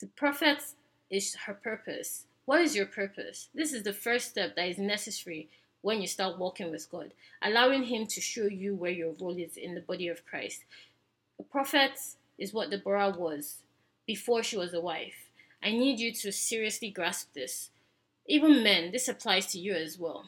The 0.00 0.06
prophet 0.08 0.62
is 1.10 1.34
her 1.46 1.54
purpose. 1.54 2.24
What 2.44 2.60
is 2.60 2.76
your 2.76 2.86
purpose? 2.86 3.48
This 3.54 3.72
is 3.72 3.82
the 3.82 3.92
first 3.92 4.30
step 4.30 4.56
that 4.56 4.68
is 4.68 4.78
necessary 4.78 5.48
when 5.82 6.00
you 6.00 6.06
start 6.06 6.38
walking 6.38 6.70
with 6.70 6.90
God, 6.90 7.12
allowing 7.42 7.84
Him 7.84 8.06
to 8.06 8.20
show 8.20 8.46
you 8.46 8.74
where 8.74 8.90
your 8.90 9.14
role 9.20 9.36
is 9.36 9.56
in 9.56 9.74
the 9.74 9.80
body 9.80 10.08
of 10.08 10.26
Christ. 10.26 10.64
A 11.38 11.44
prophet 11.44 11.92
is 12.38 12.52
what 12.52 12.70
Deborah 12.70 13.14
was 13.16 13.58
before 14.06 14.42
she 14.42 14.56
was 14.56 14.74
a 14.74 14.80
wife. 14.80 15.25
I 15.62 15.70
need 15.70 15.98
you 15.98 16.12
to 16.12 16.32
seriously 16.32 16.90
grasp 16.90 17.32
this. 17.34 17.70
Even 18.26 18.62
men, 18.62 18.92
this 18.92 19.08
applies 19.08 19.46
to 19.48 19.58
you 19.58 19.74
as 19.74 19.98
well. 19.98 20.26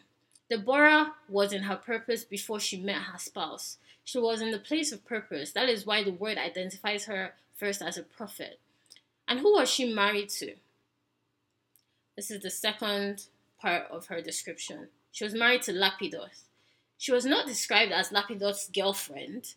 Deborah 0.51 1.15
was 1.29 1.53
in 1.53 1.65
her 1.65 1.77
purpose 1.77 2.25
before 2.25 2.61
she 2.61 2.81
met 2.81 3.03
her 3.03 3.19
spouse. 3.19 3.79
She 4.05 4.19
was 4.19 4.41
in 4.41 4.51
the 4.51 4.59
place 4.59 4.93
of 4.93 5.05
purpose. 5.05 5.53
That 5.53 5.69
is 5.69 5.85
why 5.85 6.03
the 6.03 6.13
word 6.13 6.39
identifies 6.39 7.05
her 7.05 7.35
first 7.55 7.83
as 7.83 7.99
a 7.99 8.03
prophet. 8.03 8.59
And 9.27 9.41
who 9.41 9.53
was 9.53 9.69
she 9.69 9.93
married 9.93 10.31
to? 10.31 10.55
This 12.17 12.31
is 12.31 12.43
the 12.43 12.51
second 12.51 13.27
part 13.61 13.85
of 13.91 14.07
her 14.07 14.23
description. 14.23 14.89
She 15.13 15.25
was 15.25 15.35
married 15.35 15.63
to 15.63 15.73
Lapidoth. 15.73 16.45
She 16.97 17.13
was 17.13 17.25
not 17.25 17.47
described 17.47 17.93
as 17.93 18.11
Lapidoth's 18.11 18.71
girlfriend, 18.71 19.55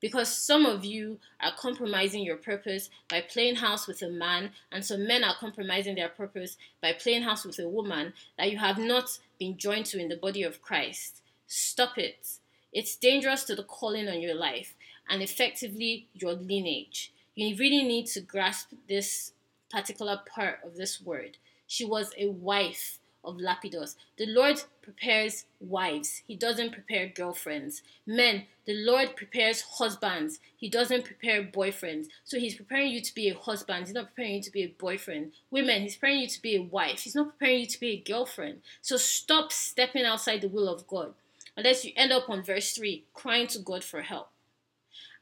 because 0.00 0.34
some 0.34 0.64
of 0.64 0.84
you 0.84 1.18
are 1.40 1.52
compromising 1.56 2.22
your 2.22 2.36
purpose 2.36 2.90
by 3.08 3.20
playing 3.20 3.56
house 3.56 3.86
with 3.86 4.02
a 4.02 4.08
man, 4.08 4.50
and 4.72 4.84
some 4.84 5.06
men 5.06 5.24
are 5.24 5.34
compromising 5.38 5.94
their 5.94 6.08
purpose 6.08 6.56
by 6.80 6.92
playing 6.92 7.22
house 7.22 7.44
with 7.44 7.58
a 7.58 7.68
woman 7.68 8.12
that 8.38 8.50
you 8.50 8.58
have 8.58 8.78
not 8.78 9.18
been 9.38 9.56
joined 9.56 9.86
to 9.86 9.98
in 9.98 10.08
the 10.08 10.16
body 10.16 10.42
of 10.42 10.62
Christ. 10.62 11.22
Stop 11.46 11.98
it. 11.98 12.28
It's 12.72 12.96
dangerous 12.96 13.44
to 13.44 13.56
the 13.56 13.64
calling 13.64 14.08
on 14.08 14.20
your 14.20 14.34
life 14.34 14.74
and 15.08 15.22
effectively 15.22 16.06
your 16.14 16.34
lineage. 16.34 17.12
You 17.34 17.56
really 17.56 17.82
need 17.82 18.06
to 18.08 18.20
grasp 18.20 18.70
this 18.88 19.32
particular 19.70 20.20
part 20.32 20.60
of 20.64 20.76
this 20.76 21.00
word. 21.00 21.38
She 21.66 21.84
was 21.84 22.12
a 22.16 22.28
wife 22.28 22.99
of 23.24 23.36
Lapidos. 23.36 23.96
The 24.16 24.26
Lord 24.26 24.62
prepares 24.82 25.44
wives, 25.60 26.22
He 26.26 26.36
doesn't 26.36 26.72
prepare 26.72 27.06
girlfriends. 27.06 27.82
Men, 28.06 28.46
the 28.66 28.74
Lord 28.74 29.16
prepares 29.16 29.62
husbands, 29.62 30.38
He 30.56 30.68
doesn't 30.68 31.04
prepare 31.04 31.42
boyfriends. 31.42 32.06
So 32.24 32.38
He's 32.38 32.54
preparing 32.54 32.92
you 32.92 33.00
to 33.00 33.14
be 33.14 33.28
a 33.28 33.34
husband, 33.34 33.86
He's 33.86 33.94
not 33.94 34.14
preparing 34.14 34.36
you 34.36 34.42
to 34.42 34.52
be 34.52 34.62
a 34.62 34.74
boyfriend. 34.78 35.32
Women, 35.50 35.82
He's 35.82 35.96
preparing 35.96 36.20
you 36.20 36.28
to 36.28 36.42
be 36.42 36.56
a 36.56 36.62
wife, 36.62 37.02
He's 37.02 37.14
not 37.14 37.38
preparing 37.38 37.60
you 37.60 37.66
to 37.66 37.80
be 37.80 37.90
a 37.90 38.00
girlfriend. 38.00 38.60
So 38.80 38.96
stop 38.96 39.52
stepping 39.52 40.04
outside 40.04 40.40
the 40.40 40.48
will 40.48 40.68
of 40.68 40.86
God. 40.86 41.14
Unless 41.56 41.84
you 41.84 41.92
end 41.96 42.12
up 42.12 42.30
on 42.30 42.42
verse 42.42 42.72
3, 42.72 43.04
crying 43.12 43.46
to 43.48 43.58
God 43.58 43.84
for 43.84 44.02
help. 44.02 44.30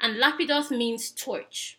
And 0.00 0.16
Lapidos 0.16 0.70
means 0.70 1.10
torch. 1.10 1.78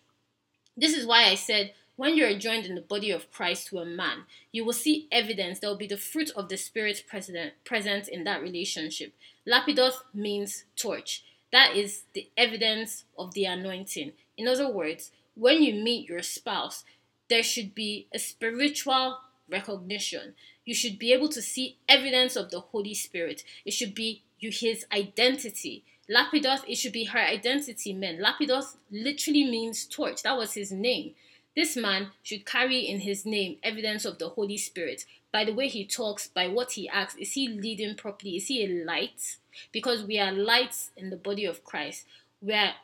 This 0.75 0.95
is 0.95 1.05
why 1.05 1.25
I 1.25 1.35
said 1.35 1.73
when 2.00 2.15
you 2.15 2.25
are 2.25 2.39
joined 2.39 2.65
in 2.65 2.75
the 2.75 2.82
body 2.82 3.12
of 3.12 3.29
Christ 3.29 3.68
to 3.68 3.79
a 3.79 3.86
man, 3.86 4.20
you 4.53 4.63
will 4.63 4.72
see 4.72 5.10
evidence. 5.12 5.60
There 5.60 5.70
will 5.70 5.75
be 5.75 5.86
the 5.86 5.98
fruit 5.98 6.32
of 6.34 6.48
the 6.48 6.56
Spirit 6.56 7.03
present, 7.06 8.08
in 8.08 8.24
that 8.24 8.41
relationship. 8.41 9.13
Lapidos 9.46 9.96
means 10.13 10.63
torch. 10.77 11.25
That 11.51 11.75
is 11.75 12.03
the 12.13 12.29
evidence 12.38 13.03
of 13.18 13.34
the 13.34 13.44
anointing. 13.44 14.13
In 14.38 14.48
other 14.48 14.72
words, 14.72 15.12
when 15.36 15.62
you 15.62 15.74
meet 15.74 16.08
your 16.08 16.22
spouse, 16.22 16.86
there 17.29 17.44
should 17.44 17.75
be 17.75 18.08
a 18.13 18.18
spiritual 18.18 19.18
recognition. 19.50 20.36
You 20.63 20.75
should 20.75 21.00
be 21.00 21.12
able 21.12 21.27
to 21.27 21.41
see 21.41 21.79
evidence 21.89 22.38
of 22.38 22.50
the 22.50 22.62
Holy 22.62 22.94
Spirit. 22.94 23.44
It 23.65 23.74
should 23.74 23.94
be 23.94 24.24
his 24.39 24.86
identity. 24.94 25.84
Lapidos, 26.10 26.62
it 26.65 26.75
should 26.75 26.94
be 26.94 27.03
her 27.03 27.20
identity, 27.20 27.91
men. 27.91 28.22
Lapidos 28.22 28.77
literally 28.89 29.44
means 29.44 29.86
torch. 29.86 30.24
That 30.24 30.38
was 30.38 30.53
his 30.53 30.72
name. 30.72 31.13
This 31.59 31.75
man 31.75 32.11
should 32.23 32.45
carry 32.45 32.87
in 32.87 33.01
his 33.01 33.25
name 33.25 33.57
evidence 33.63 34.05
of 34.05 34.17
the 34.17 34.29
Holy 34.29 34.55
Spirit. 34.55 35.03
By 35.29 35.43
the 35.43 35.53
way 35.53 35.67
he 35.67 35.83
talks, 35.85 36.25
by 36.25 36.47
what 36.47 36.71
he 36.71 36.87
acts, 36.87 37.15
is 37.15 37.33
he 37.33 37.49
leading 37.49 37.95
properly? 37.95 38.37
Is 38.37 38.47
he 38.47 38.63
a 38.63 38.85
light? 38.85 39.35
Because 39.73 40.05
we 40.05 40.17
are 40.17 40.31
lights 40.31 40.91
in 40.95 41.09
the 41.09 41.17
body 41.17 41.43
of 41.43 41.65
Christ. 41.65 42.05
We 42.41 42.53
are 42.53 42.75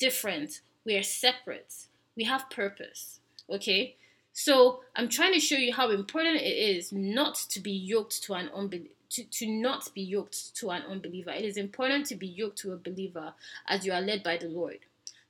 different. 0.00 0.60
We 0.84 0.96
are 0.96 1.04
separate. 1.04 1.86
We 2.16 2.24
have 2.24 2.50
purpose. 2.50 3.20
Okay? 3.48 3.94
So 4.32 4.80
I'm 4.96 5.08
trying 5.08 5.34
to 5.34 5.38
show 5.38 5.54
you 5.54 5.72
how 5.72 5.90
important 5.90 6.38
it 6.38 6.58
is 6.76 6.90
not 6.90 7.36
to 7.50 7.60
be 7.60 7.70
yoked 7.70 8.24
to 8.24 8.34
an 8.34 8.50
unbeliever. 8.52 8.90
To, 9.10 9.22
to 9.22 9.46
not 9.46 9.94
be 9.94 10.02
yoked 10.02 10.56
to 10.56 10.70
an 10.70 10.82
unbeliever. 10.90 11.30
It 11.30 11.44
is 11.44 11.56
important 11.56 12.06
to 12.06 12.16
be 12.16 12.26
yoked 12.26 12.58
to 12.58 12.72
a 12.72 12.76
believer 12.76 13.34
as 13.68 13.86
you 13.86 13.92
are 13.92 14.00
led 14.00 14.24
by 14.24 14.36
the 14.36 14.48
Lord. 14.48 14.80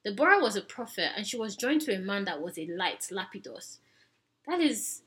Deborah 0.07 0.39
was 0.41 0.55
a 0.55 0.61
prophet 0.61 1.11
and 1.17 1.27
she 1.27 1.37
was 1.37 1.57
joined 1.57 1.81
to 1.81 1.93
a 1.93 1.99
man 1.99 2.27
that 2.27 2.41
was 2.41 2.57
a 2.57 2.67
light, 2.67 3.01
Lapidos. 3.11 3.79
That 4.47 4.61
is 4.61 5.03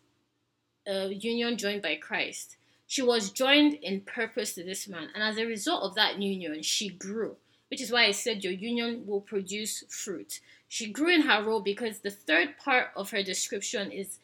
a 0.85 1.13
union 1.13 1.55
joined 1.55 1.81
by 1.81 1.95
Christ. 1.95 2.57
She 2.85 3.01
was 3.01 3.31
joined 3.31 3.75
in 3.75 4.01
purpose 4.01 4.55
to 4.55 4.63
this 4.65 4.89
man, 4.89 5.07
and 5.13 5.23
as 5.23 5.37
a 5.37 5.45
result 5.45 5.83
of 5.83 5.95
that 5.95 6.21
union, 6.21 6.61
she 6.63 6.89
grew, 6.89 7.37
which 7.69 7.81
is 7.81 7.93
why 7.93 8.07
I 8.07 8.11
said 8.11 8.43
your 8.43 8.51
union 8.51 9.05
will 9.07 9.21
produce 9.21 9.85
fruit. 9.87 10.41
She 10.67 10.91
grew 10.91 11.09
in 11.13 11.21
her 11.21 11.43
role 11.43 11.61
because 11.61 11.99
the 11.99 12.11
third 12.11 12.57
part 12.57 12.87
of 12.93 13.11
her 13.11 13.23
description 13.23 13.91
is 13.91 14.19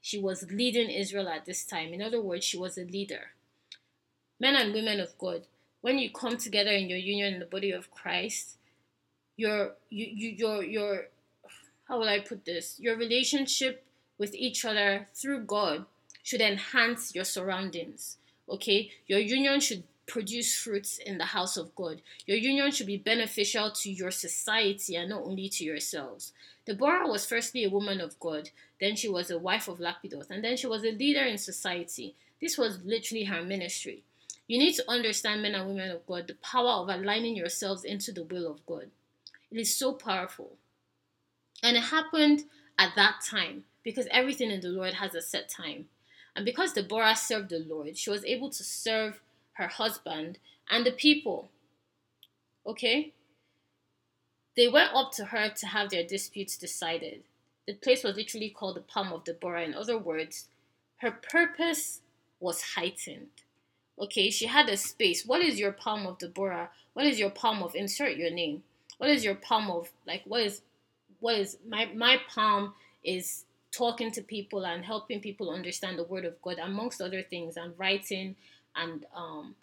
she 0.00 0.18
was 0.18 0.50
leading 0.50 0.88
Israel 0.88 1.28
at 1.28 1.44
this 1.44 1.66
time. 1.66 1.92
In 1.92 2.00
other 2.00 2.22
words, 2.22 2.42
she 2.42 2.56
was 2.56 2.78
a 2.78 2.84
leader. 2.84 3.32
Men 4.40 4.56
and 4.56 4.72
women 4.72 4.98
of 4.98 5.18
God, 5.18 5.42
when 5.82 5.98
you 5.98 6.10
come 6.10 6.38
together 6.38 6.70
in 6.70 6.88
your 6.88 6.98
union 6.98 7.34
in 7.34 7.40
the 7.40 7.44
body 7.44 7.70
of 7.70 7.90
Christ, 7.90 8.55
your 9.36 9.72
you, 9.90 10.06
you 10.06 10.30
your 10.30 10.64
your 10.64 11.06
how 11.88 11.98
will 11.98 12.08
I 12.08 12.20
put 12.20 12.44
this? 12.44 12.78
Your 12.80 12.96
relationship 12.96 13.84
with 14.18 14.34
each 14.34 14.64
other 14.64 15.08
through 15.14 15.44
God 15.44 15.86
should 16.22 16.40
enhance 16.40 17.14
your 17.14 17.24
surroundings. 17.24 18.16
Okay? 18.48 18.90
Your 19.06 19.20
union 19.20 19.60
should 19.60 19.84
produce 20.06 20.56
fruits 20.56 20.98
in 20.98 21.18
the 21.18 21.26
house 21.26 21.56
of 21.56 21.74
God. 21.74 22.00
Your 22.26 22.36
union 22.36 22.70
should 22.70 22.86
be 22.86 22.96
beneficial 22.96 23.70
to 23.70 23.90
your 23.90 24.10
society 24.10 24.96
and 24.96 25.10
not 25.10 25.22
only 25.22 25.48
to 25.50 25.64
yourselves. 25.64 26.32
Deborah 26.64 27.06
was 27.06 27.26
firstly 27.26 27.64
a 27.64 27.70
woman 27.70 28.00
of 28.00 28.18
God, 28.18 28.50
then 28.80 28.96
she 28.96 29.08
was 29.08 29.30
a 29.30 29.38
wife 29.38 29.68
of 29.68 29.78
Lapidos, 29.78 30.30
and 30.30 30.42
then 30.42 30.56
she 30.56 30.66
was 30.66 30.84
a 30.84 30.90
leader 30.90 31.22
in 31.22 31.38
society. 31.38 32.14
This 32.40 32.58
was 32.58 32.80
literally 32.84 33.24
her 33.24 33.42
ministry. 33.42 34.02
You 34.48 34.58
need 34.58 34.74
to 34.74 34.90
understand, 34.90 35.42
men 35.42 35.54
and 35.54 35.68
women 35.68 35.90
of 35.90 36.06
God, 36.06 36.28
the 36.28 36.34
power 36.34 36.82
of 36.82 36.88
aligning 36.88 37.36
yourselves 37.36 37.84
into 37.84 38.12
the 38.12 38.24
will 38.24 38.50
of 38.50 38.64
God. 38.66 38.90
It 39.56 39.60
is 39.60 39.74
so 39.74 39.94
powerful. 39.94 40.58
And 41.62 41.78
it 41.78 41.84
happened 41.84 42.44
at 42.78 42.94
that 42.94 43.22
time 43.26 43.64
because 43.82 44.06
everything 44.10 44.50
in 44.50 44.60
the 44.60 44.68
Lord 44.68 44.92
has 44.92 45.14
a 45.14 45.22
set 45.22 45.48
time. 45.48 45.86
And 46.34 46.44
because 46.44 46.74
Deborah 46.74 47.16
served 47.16 47.48
the 47.48 47.60
Lord, 47.60 47.96
she 47.96 48.10
was 48.10 48.22
able 48.26 48.50
to 48.50 48.62
serve 48.62 49.22
her 49.54 49.68
husband 49.68 50.38
and 50.70 50.84
the 50.84 50.92
people. 50.92 51.48
Okay? 52.66 53.14
They 54.58 54.68
went 54.68 54.94
up 54.94 55.12
to 55.12 55.24
her 55.24 55.48
to 55.48 55.66
have 55.68 55.88
their 55.88 56.04
disputes 56.04 56.58
decided. 56.58 57.22
The 57.66 57.72
place 57.72 58.04
was 58.04 58.16
literally 58.16 58.50
called 58.50 58.76
the 58.76 58.82
palm 58.82 59.10
of 59.10 59.24
Deborah. 59.24 59.64
In 59.64 59.72
other 59.72 59.96
words, 59.96 60.48
her 60.98 61.12
purpose 61.12 62.02
was 62.40 62.74
heightened. 62.74 63.28
Okay, 63.98 64.28
she 64.28 64.48
had 64.48 64.68
a 64.68 64.76
space. 64.76 65.24
What 65.24 65.40
is 65.40 65.58
your 65.58 65.72
palm 65.72 66.06
of 66.06 66.18
Deborah? 66.18 66.68
What 66.92 67.06
is 67.06 67.18
your 67.18 67.30
palm 67.30 67.62
of 67.62 67.74
insert 67.74 68.18
your 68.18 68.30
name? 68.30 68.62
What 68.98 69.10
is 69.10 69.24
your 69.24 69.34
palm 69.34 69.70
of 69.70 69.88
like 70.06 70.22
what 70.24 70.42
is 70.42 70.62
what 71.20 71.36
is 71.36 71.58
my 71.68 71.86
my 71.94 72.18
palm 72.28 72.74
is 73.04 73.44
talking 73.72 74.10
to 74.10 74.22
people 74.22 74.64
and 74.64 74.84
helping 74.84 75.20
people 75.20 75.50
understand 75.50 75.98
the 75.98 76.04
word 76.04 76.24
of 76.24 76.40
God 76.42 76.58
amongst 76.62 77.00
other 77.00 77.22
things 77.22 77.56
and 77.56 77.74
writing 77.78 78.36
and 78.74 79.04
um 79.14 79.54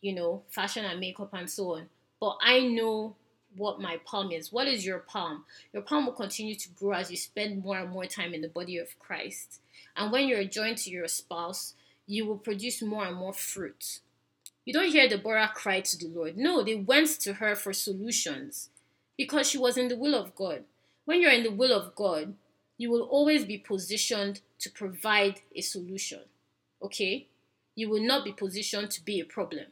you 0.00 0.14
know 0.14 0.42
fashion 0.48 0.84
and 0.84 1.00
makeup 1.00 1.30
and 1.32 1.50
so 1.50 1.76
on. 1.76 1.88
But 2.20 2.36
I 2.42 2.60
know 2.60 3.16
what 3.56 3.80
my 3.80 3.98
palm 4.04 4.30
is. 4.30 4.52
What 4.52 4.68
is 4.68 4.86
your 4.86 5.00
palm? 5.00 5.44
Your 5.72 5.82
palm 5.82 6.06
will 6.06 6.12
continue 6.12 6.54
to 6.54 6.68
grow 6.70 6.92
as 6.92 7.10
you 7.10 7.16
spend 7.16 7.64
more 7.64 7.78
and 7.78 7.90
more 7.90 8.06
time 8.06 8.32
in 8.32 8.42
the 8.42 8.48
body 8.48 8.78
of 8.78 8.98
Christ. 8.98 9.60
And 9.96 10.12
when 10.12 10.28
you're 10.28 10.44
joined 10.44 10.78
to 10.78 10.90
your 10.90 11.08
spouse 11.08 11.74
you 12.10 12.26
will 12.26 12.38
produce 12.38 12.82
more 12.82 13.04
and 13.06 13.16
more 13.16 13.32
fruit 13.32 14.00
you 14.70 14.74
don't 14.74 14.92
hear 14.92 15.08
Deborah 15.08 15.50
cry 15.52 15.80
to 15.80 15.98
the 15.98 16.06
Lord. 16.06 16.36
No, 16.36 16.62
they 16.62 16.76
went 16.76 17.08
to 17.22 17.32
her 17.32 17.56
for 17.56 17.72
solutions 17.72 18.68
because 19.18 19.50
she 19.50 19.58
was 19.58 19.76
in 19.76 19.88
the 19.88 19.96
will 19.96 20.14
of 20.14 20.36
God. 20.36 20.62
When 21.06 21.20
you're 21.20 21.32
in 21.32 21.42
the 21.42 21.50
will 21.50 21.72
of 21.72 21.96
God, 21.96 22.34
you 22.78 22.88
will 22.88 23.02
always 23.02 23.44
be 23.44 23.58
positioned 23.58 24.42
to 24.60 24.70
provide 24.70 25.40
a 25.56 25.60
solution. 25.60 26.20
Okay? 26.80 27.26
You 27.74 27.90
will 27.90 28.06
not 28.06 28.24
be 28.24 28.30
positioned 28.30 28.92
to 28.92 29.04
be 29.04 29.18
a 29.18 29.24
problem. 29.24 29.66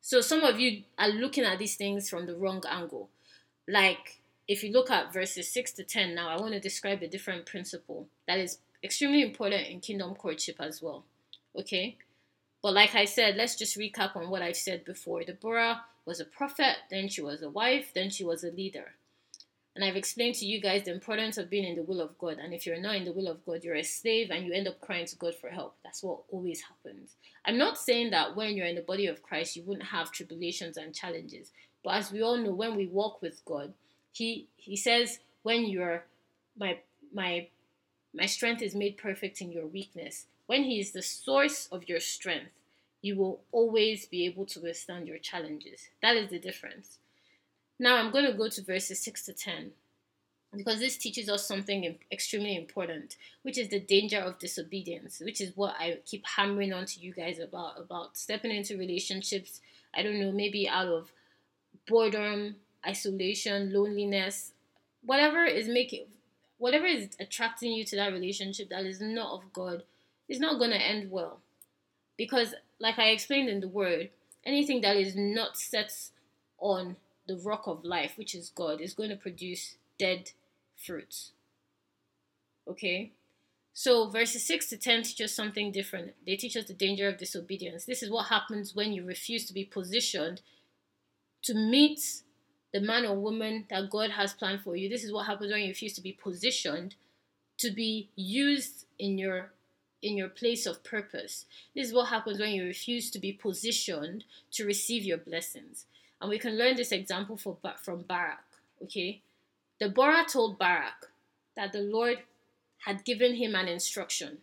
So 0.00 0.20
some 0.20 0.44
of 0.44 0.60
you 0.60 0.84
are 0.96 1.08
looking 1.08 1.42
at 1.42 1.58
these 1.58 1.74
things 1.74 2.08
from 2.08 2.26
the 2.26 2.36
wrong 2.36 2.62
angle. 2.70 3.10
Like 3.66 4.20
if 4.46 4.62
you 4.62 4.70
look 4.70 4.88
at 4.88 5.12
verses 5.12 5.50
6 5.52 5.72
to 5.72 5.82
10 5.82 6.14
now, 6.14 6.28
I 6.28 6.40
want 6.40 6.52
to 6.52 6.60
describe 6.60 7.02
a 7.02 7.08
different 7.08 7.44
principle 7.44 8.06
that 8.28 8.38
is 8.38 8.58
extremely 8.84 9.22
important 9.22 9.66
in 9.66 9.80
kingdom 9.80 10.14
courtship 10.14 10.60
as 10.60 10.80
well. 10.80 11.02
Okay? 11.58 11.96
But 12.64 12.72
like 12.72 12.94
I 12.94 13.04
said, 13.04 13.36
let's 13.36 13.56
just 13.56 13.76
recap 13.76 14.16
on 14.16 14.30
what 14.30 14.40
I've 14.40 14.56
said 14.56 14.86
before. 14.86 15.22
Deborah 15.22 15.82
was 16.06 16.18
a 16.18 16.24
prophet, 16.24 16.76
then 16.88 17.10
she 17.10 17.20
was 17.20 17.42
a 17.42 17.50
wife, 17.50 17.92
then 17.94 18.08
she 18.08 18.24
was 18.24 18.42
a 18.42 18.50
leader. 18.50 18.92
And 19.74 19.84
I've 19.84 19.96
explained 19.96 20.36
to 20.36 20.46
you 20.46 20.62
guys 20.62 20.84
the 20.84 20.94
importance 20.94 21.36
of 21.36 21.50
being 21.50 21.64
in 21.64 21.76
the 21.76 21.82
will 21.82 22.00
of 22.00 22.16
God. 22.16 22.38
And 22.42 22.54
if 22.54 22.64
you're 22.64 22.80
not 22.80 22.94
in 22.94 23.04
the 23.04 23.12
will 23.12 23.28
of 23.28 23.44
God, 23.44 23.64
you're 23.64 23.74
a 23.74 23.82
slave 23.82 24.30
and 24.30 24.46
you 24.46 24.54
end 24.54 24.66
up 24.66 24.80
crying 24.80 25.04
to 25.04 25.16
God 25.16 25.34
for 25.34 25.50
help. 25.50 25.76
That's 25.84 26.02
what 26.02 26.20
always 26.30 26.62
happens. 26.62 27.16
I'm 27.44 27.58
not 27.58 27.76
saying 27.76 28.12
that 28.12 28.34
when 28.34 28.56
you're 28.56 28.64
in 28.64 28.76
the 28.76 28.80
body 28.80 29.08
of 29.08 29.22
Christ, 29.22 29.56
you 29.56 29.62
wouldn't 29.64 29.88
have 29.88 30.10
tribulations 30.10 30.78
and 30.78 30.94
challenges. 30.94 31.50
But 31.84 31.96
as 31.96 32.12
we 32.12 32.22
all 32.22 32.38
know, 32.38 32.54
when 32.54 32.76
we 32.76 32.86
walk 32.86 33.20
with 33.20 33.44
God, 33.44 33.74
He 34.12 34.48
He 34.56 34.76
says, 34.76 35.18
when 35.42 35.66
you're 35.66 36.06
my 36.58 36.78
my 37.12 37.48
my 38.14 38.24
strength 38.24 38.62
is 38.62 38.74
made 38.74 38.96
perfect 38.96 39.42
in 39.42 39.52
your 39.52 39.66
weakness. 39.66 40.24
When 40.46 40.64
He 40.64 40.80
is 40.80 40.92
the 40.92 41.02
source 41.02 41.68
of 41.72 41.88
your 41.88 42.00
strength, 42.00 42.52
you 43.02 43.16
will 43.16 43.40
always 43.52 44.06
be 44.06 44.24
able 44.26 44.46
to 44.46 44.60
withstand 44.60 45.06
your 45.06 45.18
challenges. 45.18 45.88
That 46.00 46.16
is 46.16 46.30
the 46.30 46.38
difference. 46.38 46.98
Now 47.78 47.96
I'm 47.96 48.10
going 48.10 48.24
to 48.24 48.32
go 48.32 48.48
to 48.48 48.62
verses 48.62 49.00
6 49.00 49.26
to 49.26 49.32
10 49.32 49.72
because 50.56 50.78
this 50.78 50.96
teaches 50.96 51.28
us 51.28 51.46
something 51.46 51.96
extremely 52.12 52.56
important, 52.56 53.16
which 53.42 53.58
is 53.58 53.68
the 53.68 53.80
danger 53.80 54.18
of 54.18 54.38
disobedience, 54.38 55.20
which 55.20 55.40
is 55.40 55.56
what 55.56 55.74
I 55.78 55.98
keep 56.06 56.24
hammering 56.26 56.72
on 56.72 56.86
to 56.86 57.00
you 57.00 57.12
guys 57.12 57.38
about 57.38 57.78
about 57.78 58.16
stepping 58.16 58.52
into 58.52 58.78
relationships. 58.78 59.60
I 59.94 60.02
don't 60.02 60.20
know, 60.20 60.32
maybe 60.32 60.68
out 60.68 60.88
of 60.88 61.12
boredom, 61.86 62.56
isolation, 62.86 63.72
loneliness, 63.72 64.52
whatever 65.04 65.44
is 65.44 65.68
making 65.68 66.06
whatever 66.58 66.86
is 66.86 67.08
attracting 67.20 67.72
you 67.72 67.84
to 67.84 67.96
that 67.96 68.12
relationship 68.12 68.70
that 68.70 68.86
is 68.86 69.00
not 69.00 69.32
of 69.32 69.52
God 69.52 69.82
is 70.28 70.40
not 70.40 70.58
going 70.58 70.70
to 70.70 70.80
end 70.80 71.10
well. 71.10 71.40
Because 72.16 72.54
like 72.78 72.98
I 72.98 73.08
explained 73.08 73.48
in 73.48 73.60
the 73.60 73.68
word, 73.68 74.10
anything 74.44 74.80
that 74.82 74.96
is 74.96 75.14
not 75.16 75.56
set 75.56 75.92
on 76.58 76.96
the 77.26 77.40
rock 77.44 77.66
of 77.66 77.84
life, 77.84 78.12
which 78.16 78.34
is 78.34 78.50
God, 78.54 78.80
is 78.80 78.94
going 78.94 79.10
to 79.10 79.16
produce 79.16 79.76
dead 79.98 80.30
fruits. 80.76 81.32
Okay? 82.68 83.12
So 83.72 84.08
verses 84.08 84.46
6 84.46 84.68
to 84.70 84.76
10 84.76 85.02
teach 85.02 85.20
us 85.20 85.34
something 85.34 85.72
different. 85.72 86.12
They 86.24 86.36
teach 86.36 86.56
us 86.56 86.66
the 86.66 86.74
danger 86.74 87.08
of 87.08 87.18
disobedience. 87.18 87.84
This 87.84 88.02
is 88.02 88.10
what 88.10 88.26
happens 88.26 88.74
when 88.74 88.92
you 88.92 89.04
refuse 89.04 89.46
to 89.46 89.52
be 89.52 89.64
positioned 89.64 90.42
to 91.42 91.54
meet 91.54 92.00
the 92.72 92.80
man 92.80 93.04
or 93.04 93.16
woman 93.16 93.66
that 93.70 93.90
God 93.90 94.10
has 94.10 94.32
planned 94.32 94.62
for 94.62 94.76
you. 94.76 94.88
This 94.88 95.04
is 95.04 95.12
what 95.12 95.26
happens 95.26 95.52
when 95.52 95.62
you 95.62 95.68
refuse 95.68 95.94
to 95.94 96.00
be 96.00 96.12
positioned 96.12 96.94
to 97.58 97.70
be 97.70 98.10
used 98.16 98.86
in 98.98 99.18
your 99.18 99.52
in 100.04 100.16
your 100.16 100.28
place 100.28 100.66
of 100.66 100.84
purpose. 100.84 101.46
This 101.74 101.88
is 101.88 101.94
what 101.94 102.10
happens 102.10 102.38
when 102.38 102.50
you 102.50 102.64
refuse 102.64 103.10
to 103.10 103.18
be 103.18 103.32
positioned 103.32 104.24
to 104.52 104.66
receive 104.66 105.02
your 105.02 105.18
blessings. 105.18 105.86
And 106.20 106.28
we 106.28 106.38
can 106.38 106.58
learn 106.58 106.76
this 106.76 106.92
example 106.92 107.36
for, 107.36 107.56
from 107.82 108.02
Barak. 108.02 108.44
Okay? 108.82 109.22
The 109.80 109.88
Deborah 109.88 110.26
told 110.28 110.58
Barak 110.58 111.10
that 111.56 111.72
the 111.72 111.80
Lord 111.80 112.18
had 112.86 113.04
given 113.04 113.36
him 113.36 113.54
an 113.54 113.66
instruction 113.66 114.38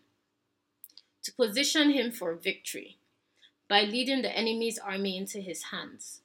to 1.23 1.31
position 1.33 1.91
him 1.91 2.11
for 2.11 2.33
victory 2.33 2.97
by 3.69 3.83
leading 3.83 4.23
the 4.23 4.35
enemy's 4.35 4.79
army 4.79 5.15
into 5.15 5.39
his 5.39 5.65
hands. 5.65 6.21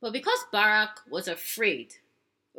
But 0.00 0.12
because 0.12 0.44
Barak 0.52 1.00
was 1.10 1.26
afraid, 1.26 1.94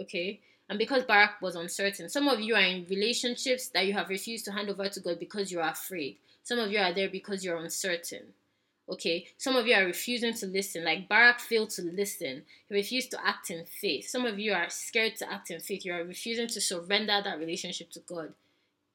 okay, 0.01 0.39
and 0.69 0.77
because 0.77 1.03
Barak 1.03 1.41
was 1.41 1.55
uncertain, 1.55 2.09
some 2.09 2.27
of 2.27 2.41
you 2.41 2.55
are 2.55 2.61
in 2.61 2.85
relationships 2.89 3.69
that 3.69 3.85
you 3.85 3.93
have 3.93 4.09
refused 4.09 4.45
to 4.45 4.51
hand 4.51 4.69
over 4.69 4.89
to 4.89 4.99
God 4.99 5.19
because 5.19 5.51
you 5.51 5.59
are 5.59 5.71
afraid. 5.71 6.17
Some 6.43 6.59
of 6.59 6.71
you 6.71 6.79
are 6.79 6.93
there 6.93 7.09
because 7.09 7.43
you're 7.43 7.57
uncertain. 7.57 8.33
Okay, 8.89 9.27
some 9.37 9.57
of 9.57 9.67
you 9.67 9.75
are 9.75 9.85
refusing 9.85 10.33
to 10.33 10.45
listen, 10.45 10.85
like 10.85 11.09
Barak 11.09 11.41
failed 11.41 11.71
to 11.71 11.81
listen. 11.81 12.43
He 12.69 12.75
refused 12.75 13.11
to 13.11 13.25
act 13.25 13.49
in 13.49 13.65
faith. 13.65 14.07
Some 14.07 14.25
of 14.25 14.39
you 14.39 14.53
are 14.53 14.69
scared 14.69 15.17
to 15.17 15.31
act 15.31 15.51
in 15.51 15.59
faith. 15.59 15.83
You 15.83 15.93
are 15.93 16.03
refusing 16.03 16.47
to 16.47 16.61
surrender 16.61 17.21
that 17.21 17.39
relationship 17.39 17.91
to 17.91 17.99
God. 17.99 18.33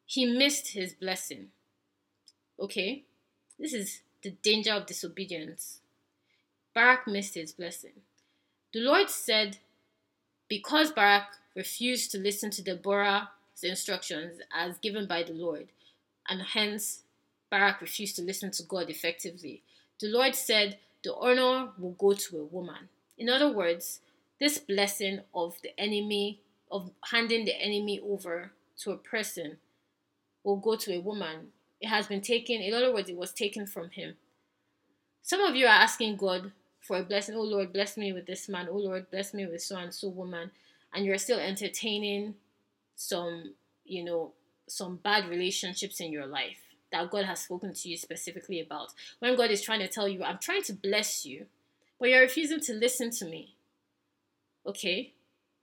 He 0.06 0.24
missed 0.24 0.68
his 0.68 0.94
blessing. 0.94 1.48
Okay, 2.58 3.04
this 3.58 3.74
is 3.74 4.00
the 4.22 4.30
danger 4.30 4.72
of 4.72 4.86
disobedience. 4.86 5.80
Barak 6.74 7.06
missed 7.06 7.34
his 7.34 7.52
blessing. 7.52 7.92
The 8.72 8.80
Lord 8.80 9.10
said, 9.10 9.58
because 10.48 10.90
Barak 10.90 11.36
refused 11.54 12.10
to 12.12 12.18
listen 12.18 12.50
to 12.50 12.62
Deborah's 12.62 13.28
instructions 13.62 14.40
as 14.54 14.78
given 14.78 15.06
by 15.06 15.22
the 15.22 15.32
Lord, 15.32 15.68
and 16.28 16.42
hence 16.42 17.02
Barak 17.50 17.80
refused 17.80 18.16
to 18.16 18.22
listen 18.22 18.50
to 18.52 18.62
God 18.62 18.88
effectively, 18.88 19.62
the 20.00 20.08
Lord 20.08 20.34
said, 20.34 20.78
The 21.04 21.14
honor 21.14 21.70
will 21.78 21.92
go 21.92 22.14
to 22.14 22.38
a 22.38 22.44
woman. 22.44 22.88
In 23.18 23.28
other 23.28 23.50
words, 23.50 24.00
this 24.40 24.58
blessing 24.58 25.20
of 25.34 25.56
the 25.62 25.78
enemy, 25.78 26.40
of 26.70 26.90
handing 27.10 27.44
the 27.44 27.54
enemy 27.54 28.00
over 28.00 28.52
to 28.78 28.90
a 28.90 28.96
person, 28.96 29.58
will 30.42 30.56
go 30.56 30.76
to 30.76 30.94
a 30.94 31.00
woman. 31.00 31.52
It 31.80 31.88
has 31.88 32.06
been 32.06 32.22
taken, 32.22 32.60
in 32.60 32.74
other 32.74 32.92
words, 32.92 33.08
it 33.08 33.16
was 33.16 33.32
taken 33.32 33.66
from 33.66 33.90
him. 33.90 34.14
Some 35.22 35.40
of 35.40 35.54
you 35.54 35.66
are 35.66 35.68
asking 35.68 36.16
God 36.16 36.52
for 36.80 36.98
a 36.98 37.02
blessing. 37.02 37.36
Oh 37.36 37.42
Lord, 37.42 37.72
bless 37.72 37.96
me 37.96 38.12
with 38.12 38.26
this 38.26 38.48
man. 38.48 38.68
Oh 38.70 38.78
Lord, 38.78 39.10
bless 39.10 39.32
me 39.32 39.46
with 39.46 39.62
so 39.62 39.76
and 39.76 39.94
so 39.94 40.08
woman. 40.08 40.50
And 40.94 41.04
you're 41.04 41.18
still 41.18 41.38
entertaining 41.38 42.34
some, 42.96 43.54
you 43.84 44.04
know, 44.04 44.32
some 44.68 44.96
bad 44.96 45.28
relationships 45.28 46.00
in 46.00 46.12
your 46.12 46.26
life 46.26 46.58
that 46.92 47.10
God 47.10 47.24
has 47.24 47.40
spoken 47.40 47.72
to 47.72 47.88
you 47.88 47.96
specifically 47.96 48.60
about. 48.60 48.92
When 49.18 49.36
God 49.36 49.50
is 49.50 49.62
trying 49.62 49.80
to 49.80 49.88
tell 49.88 50.08
you, 50.08 50.22
I'm 50.22 50.38
trying 50.38 50.62
to 50.64 50.74
bless 50.74 51.24
you, 51.24 51.46
but 51.98 52.10
you're 52.10 52.20
refusing 52.20 52.60
to 52.60 52.74
listen 52.74 53.10
to 53.12 53.24
me. 53.24 53.54
Okay? 54.66 55.12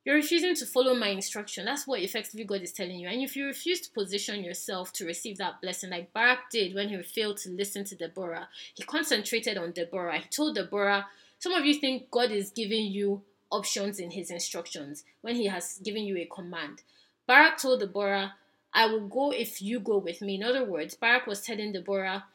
You're 0.06 0.15
refusing 0.15 0.56
to 0.56 0.65
follow 0.65 0.95
my 0.95 1.10
instruction. 1.10 1.65
That's 1.65 1.86
what 1.86 1.99
effectively 1.99 2.45
God 2.45 2.62
is 2.62 2.71
telling 2.71 2.99
you. 2.99 3.08
And 3.08 3.21
if 3.21 3.36
you 3.36 3.45
refuse 3.45 3.82
to 3.82 3.91
position 3.91 4.43
yourself 4.43 4.91
to 4.93 5.06
receive 5.06 5.38
that 5.38 5.62
blessing, 5.62 5.91
like 5.91 6.12
Barak 6.13 6.49
did 6.51 6.73
when 6.73 6.89
he 6.89 7.01
failed 7.03 7.38
to 7.38 7.49
listen 7.49 7.84
to 7.86 7.95
Deborah, 7.95 8.47
he 8.73 8.84
concentrated 8.84 9.58
on 9.58 9.71
Deborah. 9.71 10.17
He 10.17 10.27
told 10.30 10.56
Deborah, 10.56 11.06
some 11.38 11.53
of 11.53 11.65
you 11.65 11.75
think 11.75 12.10
God 12.10 12.32
is 12.32 12.49
giving 12.49 12.88
you 12.88 13.21
options 13.51 13.99
in 13.99 14.12
his 14.12 14.31
instructions 14.31 15.03
when 15.21 15.35
he 15.35 15.47
has 15.47 15.79
given 15.83 16.03
you 16.03 16.17
a 16.17 16.25
command. 16.25 16.81
Barak 17.27 17.57
told 17.57 17.79
Deborah, 17.79 18.33
I 18.73 18.85
will 18.85 19.07
go 19.07 19.31
if 19.31 19.62
you 19.62 19.79
go 19.79 19.97
with 19.97 20.21
me. 20.21 20.35
In 20.35 20.43
other 20.43 20.65
words, 20.65 20.95
Barak 20.95 21.27
was 21.27 21.41
telling 21.41 21.71
Deborah, 21.71 22.25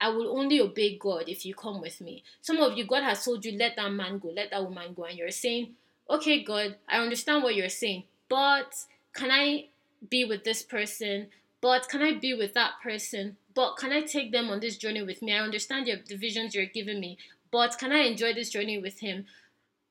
I 0.00 0.08
will 0.08 0.36
only 0.36 0.60
obey 0.60 0.98
God 0.98 1.28
if 1.28 1.46
you 1.46 1.54
come 1.54 1.80
with 1.80 2.00
me. 2.00 2.22
Some 2.42 2.58
of 2.58 2.76
you, 2.76 2.84
God 2.86 3.04
has 3.04 3.24
told 3.24 3.44
you, 3.44 3.56
let 3.56 3.76
that 3.76 3.92
man 3.92 4.18
go, 4.18 4.28
let 4.28 4.50
that 4.50 4.62
woman 4.62 4.92
go. 4.94 5.04
And 5.04 5.16
you're 5.16 5.30
saying, 5.30 5.74
okay, 6.10 6.42
God, 6.42 6.76
I 6.88 6.98
understand 6.98 7.42
what 7.42 7.54
you're 7.54 7.68
saying, 7.68 8.04
but 8.28 8.74
can 9.14 9.30
I 9.30 9.66
be 10.10 10.24
with 10.24 10.44
this 10.44 10.62
person? 10.62 11.28
But 11.60 11.88
can 11.88 12.02
I 12.02 12.12
be 12.12 12.34
with 12.34 12.54
that 12.54 12.72
person? 12.82 13.36
But 13.54 13.76
can 13.76 13.92
I 13.92 14.02
take 14.02 14.32
them 14.32 14.50
on 14.50 14.60
this 14.60 14.76
journey 14.76 15.02
with 15.02 15.22
me? 15.22 15.32
I 15.32 15.38
understand 15.38 15.86
your, 15.86 15.98
the 16.06 16.16
visions 16.16 16.54
you're 16.54 16.66
giving 16.66 17.00
me, 17.00 17.16
but 17.50 17.78
can 17.78 17.92
I 17.92 18.00
enjoy 18.00 18.34
this 18.34 18.50
journey 18.50 18.78
with 18.78 19.00
him? 19.00 19.26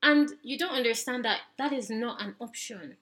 And 0.03 0.33
you 0.43 0.57
don't 0.57 0.75
understand 0.75 1.23
that 1.23 1.39
that 1.57 1.71
is 1.71 1.89
not 1.89 2.21
an 2.21 2.35
option. 2.39 2.97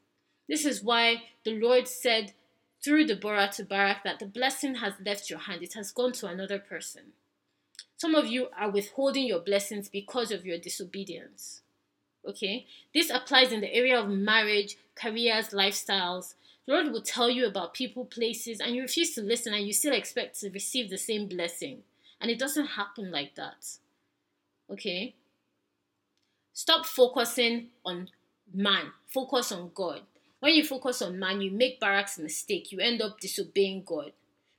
This 0.47 0.65
is 0.65 0.83
why 0.83 1.23
the 1.43 1.59
Lord 1.59 1.87
said, 1.87 2.33
through 2.83 3.07
Deborah 3.07 3.49
to 3.55 3.63
Barak 3.63 4.03
that 4.03 4.19
the 4.19 4.27
blessing 4.27 4.75
has 4.75 4.93
left 5.03 5.29
your 5.29 5.39
hand, 5.39 5.63
it 5.63 5.73
has 5.73 5.91
gone 5.91 6.11
to 6.13 6.27
another 6.27 6.59
person. 6.59 7.13
Some 7.97 8.13
of 8.13 8.27
you 8.27 8.47
are 8.57 8.69
withholding 8.69 9.25
your 9.25 9.39
blessings 9.39 9.89
because 9.89 10.31
of 10.31 10.45
your 10.45 10.59
disobedience. 10.59 11.61
Okay? 12.27 12.67
This 12.93 13.09
applies 13.09 13.51
in 13.51 13.61
the 13.61 13.73
area 13.73 13.99
of 13.99 14.07
marriage, 14.07 14.77
careers, 14.93 15.49
lifestyles. 15.49 16.35
The 16.67 16.73
Lord 16.73 16.91
will 16.91 17.01
tell 17.01 17.31
you 17.31 17.47
about 17.47 17.73
people, 17.73 18.05
places, 18.05 18.59
and 18.59 18.75
you 18.75 18.83
refuse 18.83 19.15
to 19.15 19.21
listen 19.21 19.55
and 19.55 19.65
you 19.65 19.73
still 19.73 19.93
expect 19.93 20.39
to 20.41 20.51
receive 20.51 20.91
the 20.91 20.97
same 20.99 21.27
blessing. 21.27 21.79
And 22.19 22.29
it 22.29 22.37
doesn't 22.37 22.67
happen 22.67 23.11
like 23.11 23.33
that. 23.35 23.77
Okay? 24.69 25.15
Stop 26.53 26.85
focusing 26.85 27.69
on 27.85 28.09
man, 28.53 28.91
focus 29.07 29.51
on 29.51 29.71
God. 29.73 30.01
When 30.39 30.53
you 30.53 30.63
focus 30.65 31.01
on 31.01 31.19
man, 31.19 31.41
you 31.41 31.51
make 31.51 31.79
Barak's 31.79 32.17
mistake. 32.17 32.71
You 32.71 32.79
end 32.79 33.01
up 33.01 33.19
disobeying 33.19 33.83
God 33.85 34.11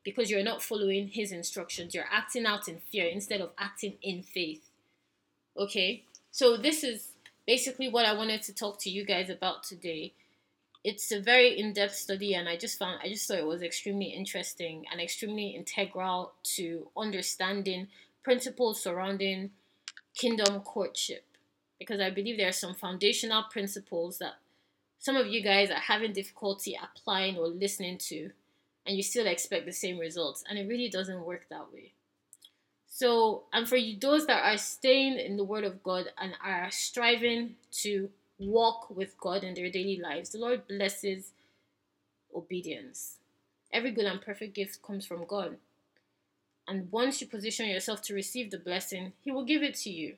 because 0.04 0.30
you're 0.30 0.42
not 0.42 0.62
following 0.62 1.08
his 1.08 1.32
instructions. 1.32 1.94
You're 1.94 2.08
acting 2.10 2.46
out 2.46 2.68
in 2.68 2.78
fear 2.90 3.06
instead 3.06 3.40
of 3.40 3.50
acting 3.58 3.94
in 4.02 4.22
faith. 4.22 4.62
Okay? 5.56 6.04
So, 6.30 6.56
this 6.56 6.82
is 6.82 7.08
basically 7.46 7.88
what 7.88 8.06
I 8.06 8.14
wanted 8.14 8.42
to 8.42 8.54
talk 8.54 8.80
to 8.80 8.90
you 8.90 9.04
guys 9.04 9.28
about 9.28 9.64
today. 9.64 10.14
It's 10.84 11.12
a 11.12 11.20
very 11.20 11.58
in 11.58 11.74
depth 11.74 11.94
study, 11.94 12.34
and 12.34 12.48
I 12.48 12.56
just 12.56 12.78
found, 12.78 13.00
I 13.02 13.08
just 13.08 13.28
thought 13.28 13.38
it 13.38 13.46
was 13.46 13.62
extremely 13.62 14.06
interesting 14.06 14.84
and 14.90 15.00
extremely 15.00 15.50
integral 15.50 16.32
to 16.56 16.88
understanding 16.96 17.88
principles 18.24 18.82
surrounding 18.82 19.50
kingdom 20.14 20.60
courtship 20.60 21.24
because 21.82 22.00
I 22.00 22.10
believe 22.10 22.36
there 22.36 22.48
are 22.48 22.52
some 22.52 22.74
foundational 22.74 23.42
principles 23.50 24.18
that 24.18 24.34
some 24.98 25.16
of 25.16 25.26
you 25.26 25.42
guys 25.42 25.68
are 25.70 25.80
having 25.80 26.12
difficulty 26.12 26.78
applying 26.80 27.36
or 27.36 27.48
listening 27.48 27.98
to, 27.98 28.30
and 28.86 28.96
you 28.96 29.02
still 29.02 29.26
expect 29.26 29.66
the 29.66 29.72
same 29.72 29.98
results, 29.98 30.44
and 30.48 30.58
it 30.58 30.68
really 30.68 30.88
doesn't 30.88 31.24
work 31.24 31.46
that 31.50 31.72
way. 31.72 31.92
So, 32.88 33.44
and 33.52 33.68
for 33.68 33.76
you, 33.76 33.98
those 33.98 34.26
that 34.26 34.44
are 34.44 34.58
staying 34.58 35.18
in 35.18 35.36
the 35.36 35.44
Word 35.44 35.64
of 35.64 35.82
God 35.82 36.06
and 36.18 36.34
are 36.44 36.70
striving 36.70 37.56
to 37.82 38.10
walk 38.38 38.94
with 38.94 39.18
God 39.18 39.42
in 39.42 39.54
their 39.54 39.70
daily 39.70 39.98
lives, 40.00 40.30
the 40.30 40.38
Lord 40.38 40.68
blesses 40.68 41.32
obedience. 42.34 43.16
Every 43.72 43.90
good 43.90 44.04
and 44.04 44.20
perfect 44.20 44.54
gift 44.54 44.82
comes 44.82 45.04
from 45.04 45.24
God. 45.24 45.56
And 46.68 46.92
once 46.92 47.20
you 47.20 47.26
position 47.26 47.68
yourself 47.68 48.02
to 48.02 48.14
receive 48.14 48.50
the 48.50 48.58
blessing, 48.58 49.14
He 49.22 49.32
will 49.32 49.44
give 49.44 49.64
it 49.64 49.74
to 49.76 49.90
you 49.90 50.16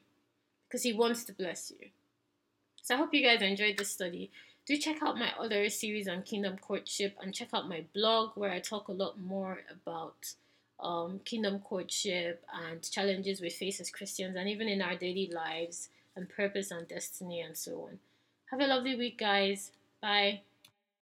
because 0.74 0.82
He 0.82 0.92
wants 0.92 1.22
to 1.24 1.32
bless 1.32 1.70
you. 1.70 1.90
So 2.82 2.96
I 2.96 2.98
hope 2.98 3.14
you 3.14 3.22
guys 3.22 3.42
enjoyed 3.42 3.78
this 3.78 3.90
study 3.90 4.32
do 4.66 4.76
check 4.76 5.02
out 5.02 5.18
my 5.18 5.30
other 5.38 5.68
series 5.68 6.08
on 6.08 6.22
kingdom 6.22 6.56
courtship 6.58 7.16
and 7.20 7.34
check 7.34 7.48
out 7.52 7.68
my 7.68 7.84
blog 7.94 8.30
where 8.34 8.50
I 8.50 8.60
talk 8.60 8.88
a 8.88 8.92
lot 8.92 9.20
more 9.20 9.60
about 9.70 10.34
um, 10.80 11.20
kingdom 11.24 11.58
courtship 11.58 12.44
and 12.52 12.82
challenges 12.82 13.40
we 13.40 13.50
face 13.50 13.80
as 13.80 13.90
Christians 13.90 14.36
and 14.36 14.48
even 14.48 14.68
in 14.68 14.80
our 14.80 14.96
daily 14.96 15.30
lives 15.32 15.90
and 16.16 16.28
purpose 16.28 16.70
and 16.70 16.88
destiny 16.88 17.40
and 17.40 17.56
so 17.56 17.88
on. 17.90 17.98
Have 18.50 18.60
a 18.60 18.66
lovely 18.66 18.96
week, 18.96 19.18
guys. 19.18 19.72
Bye. 20.00 20.40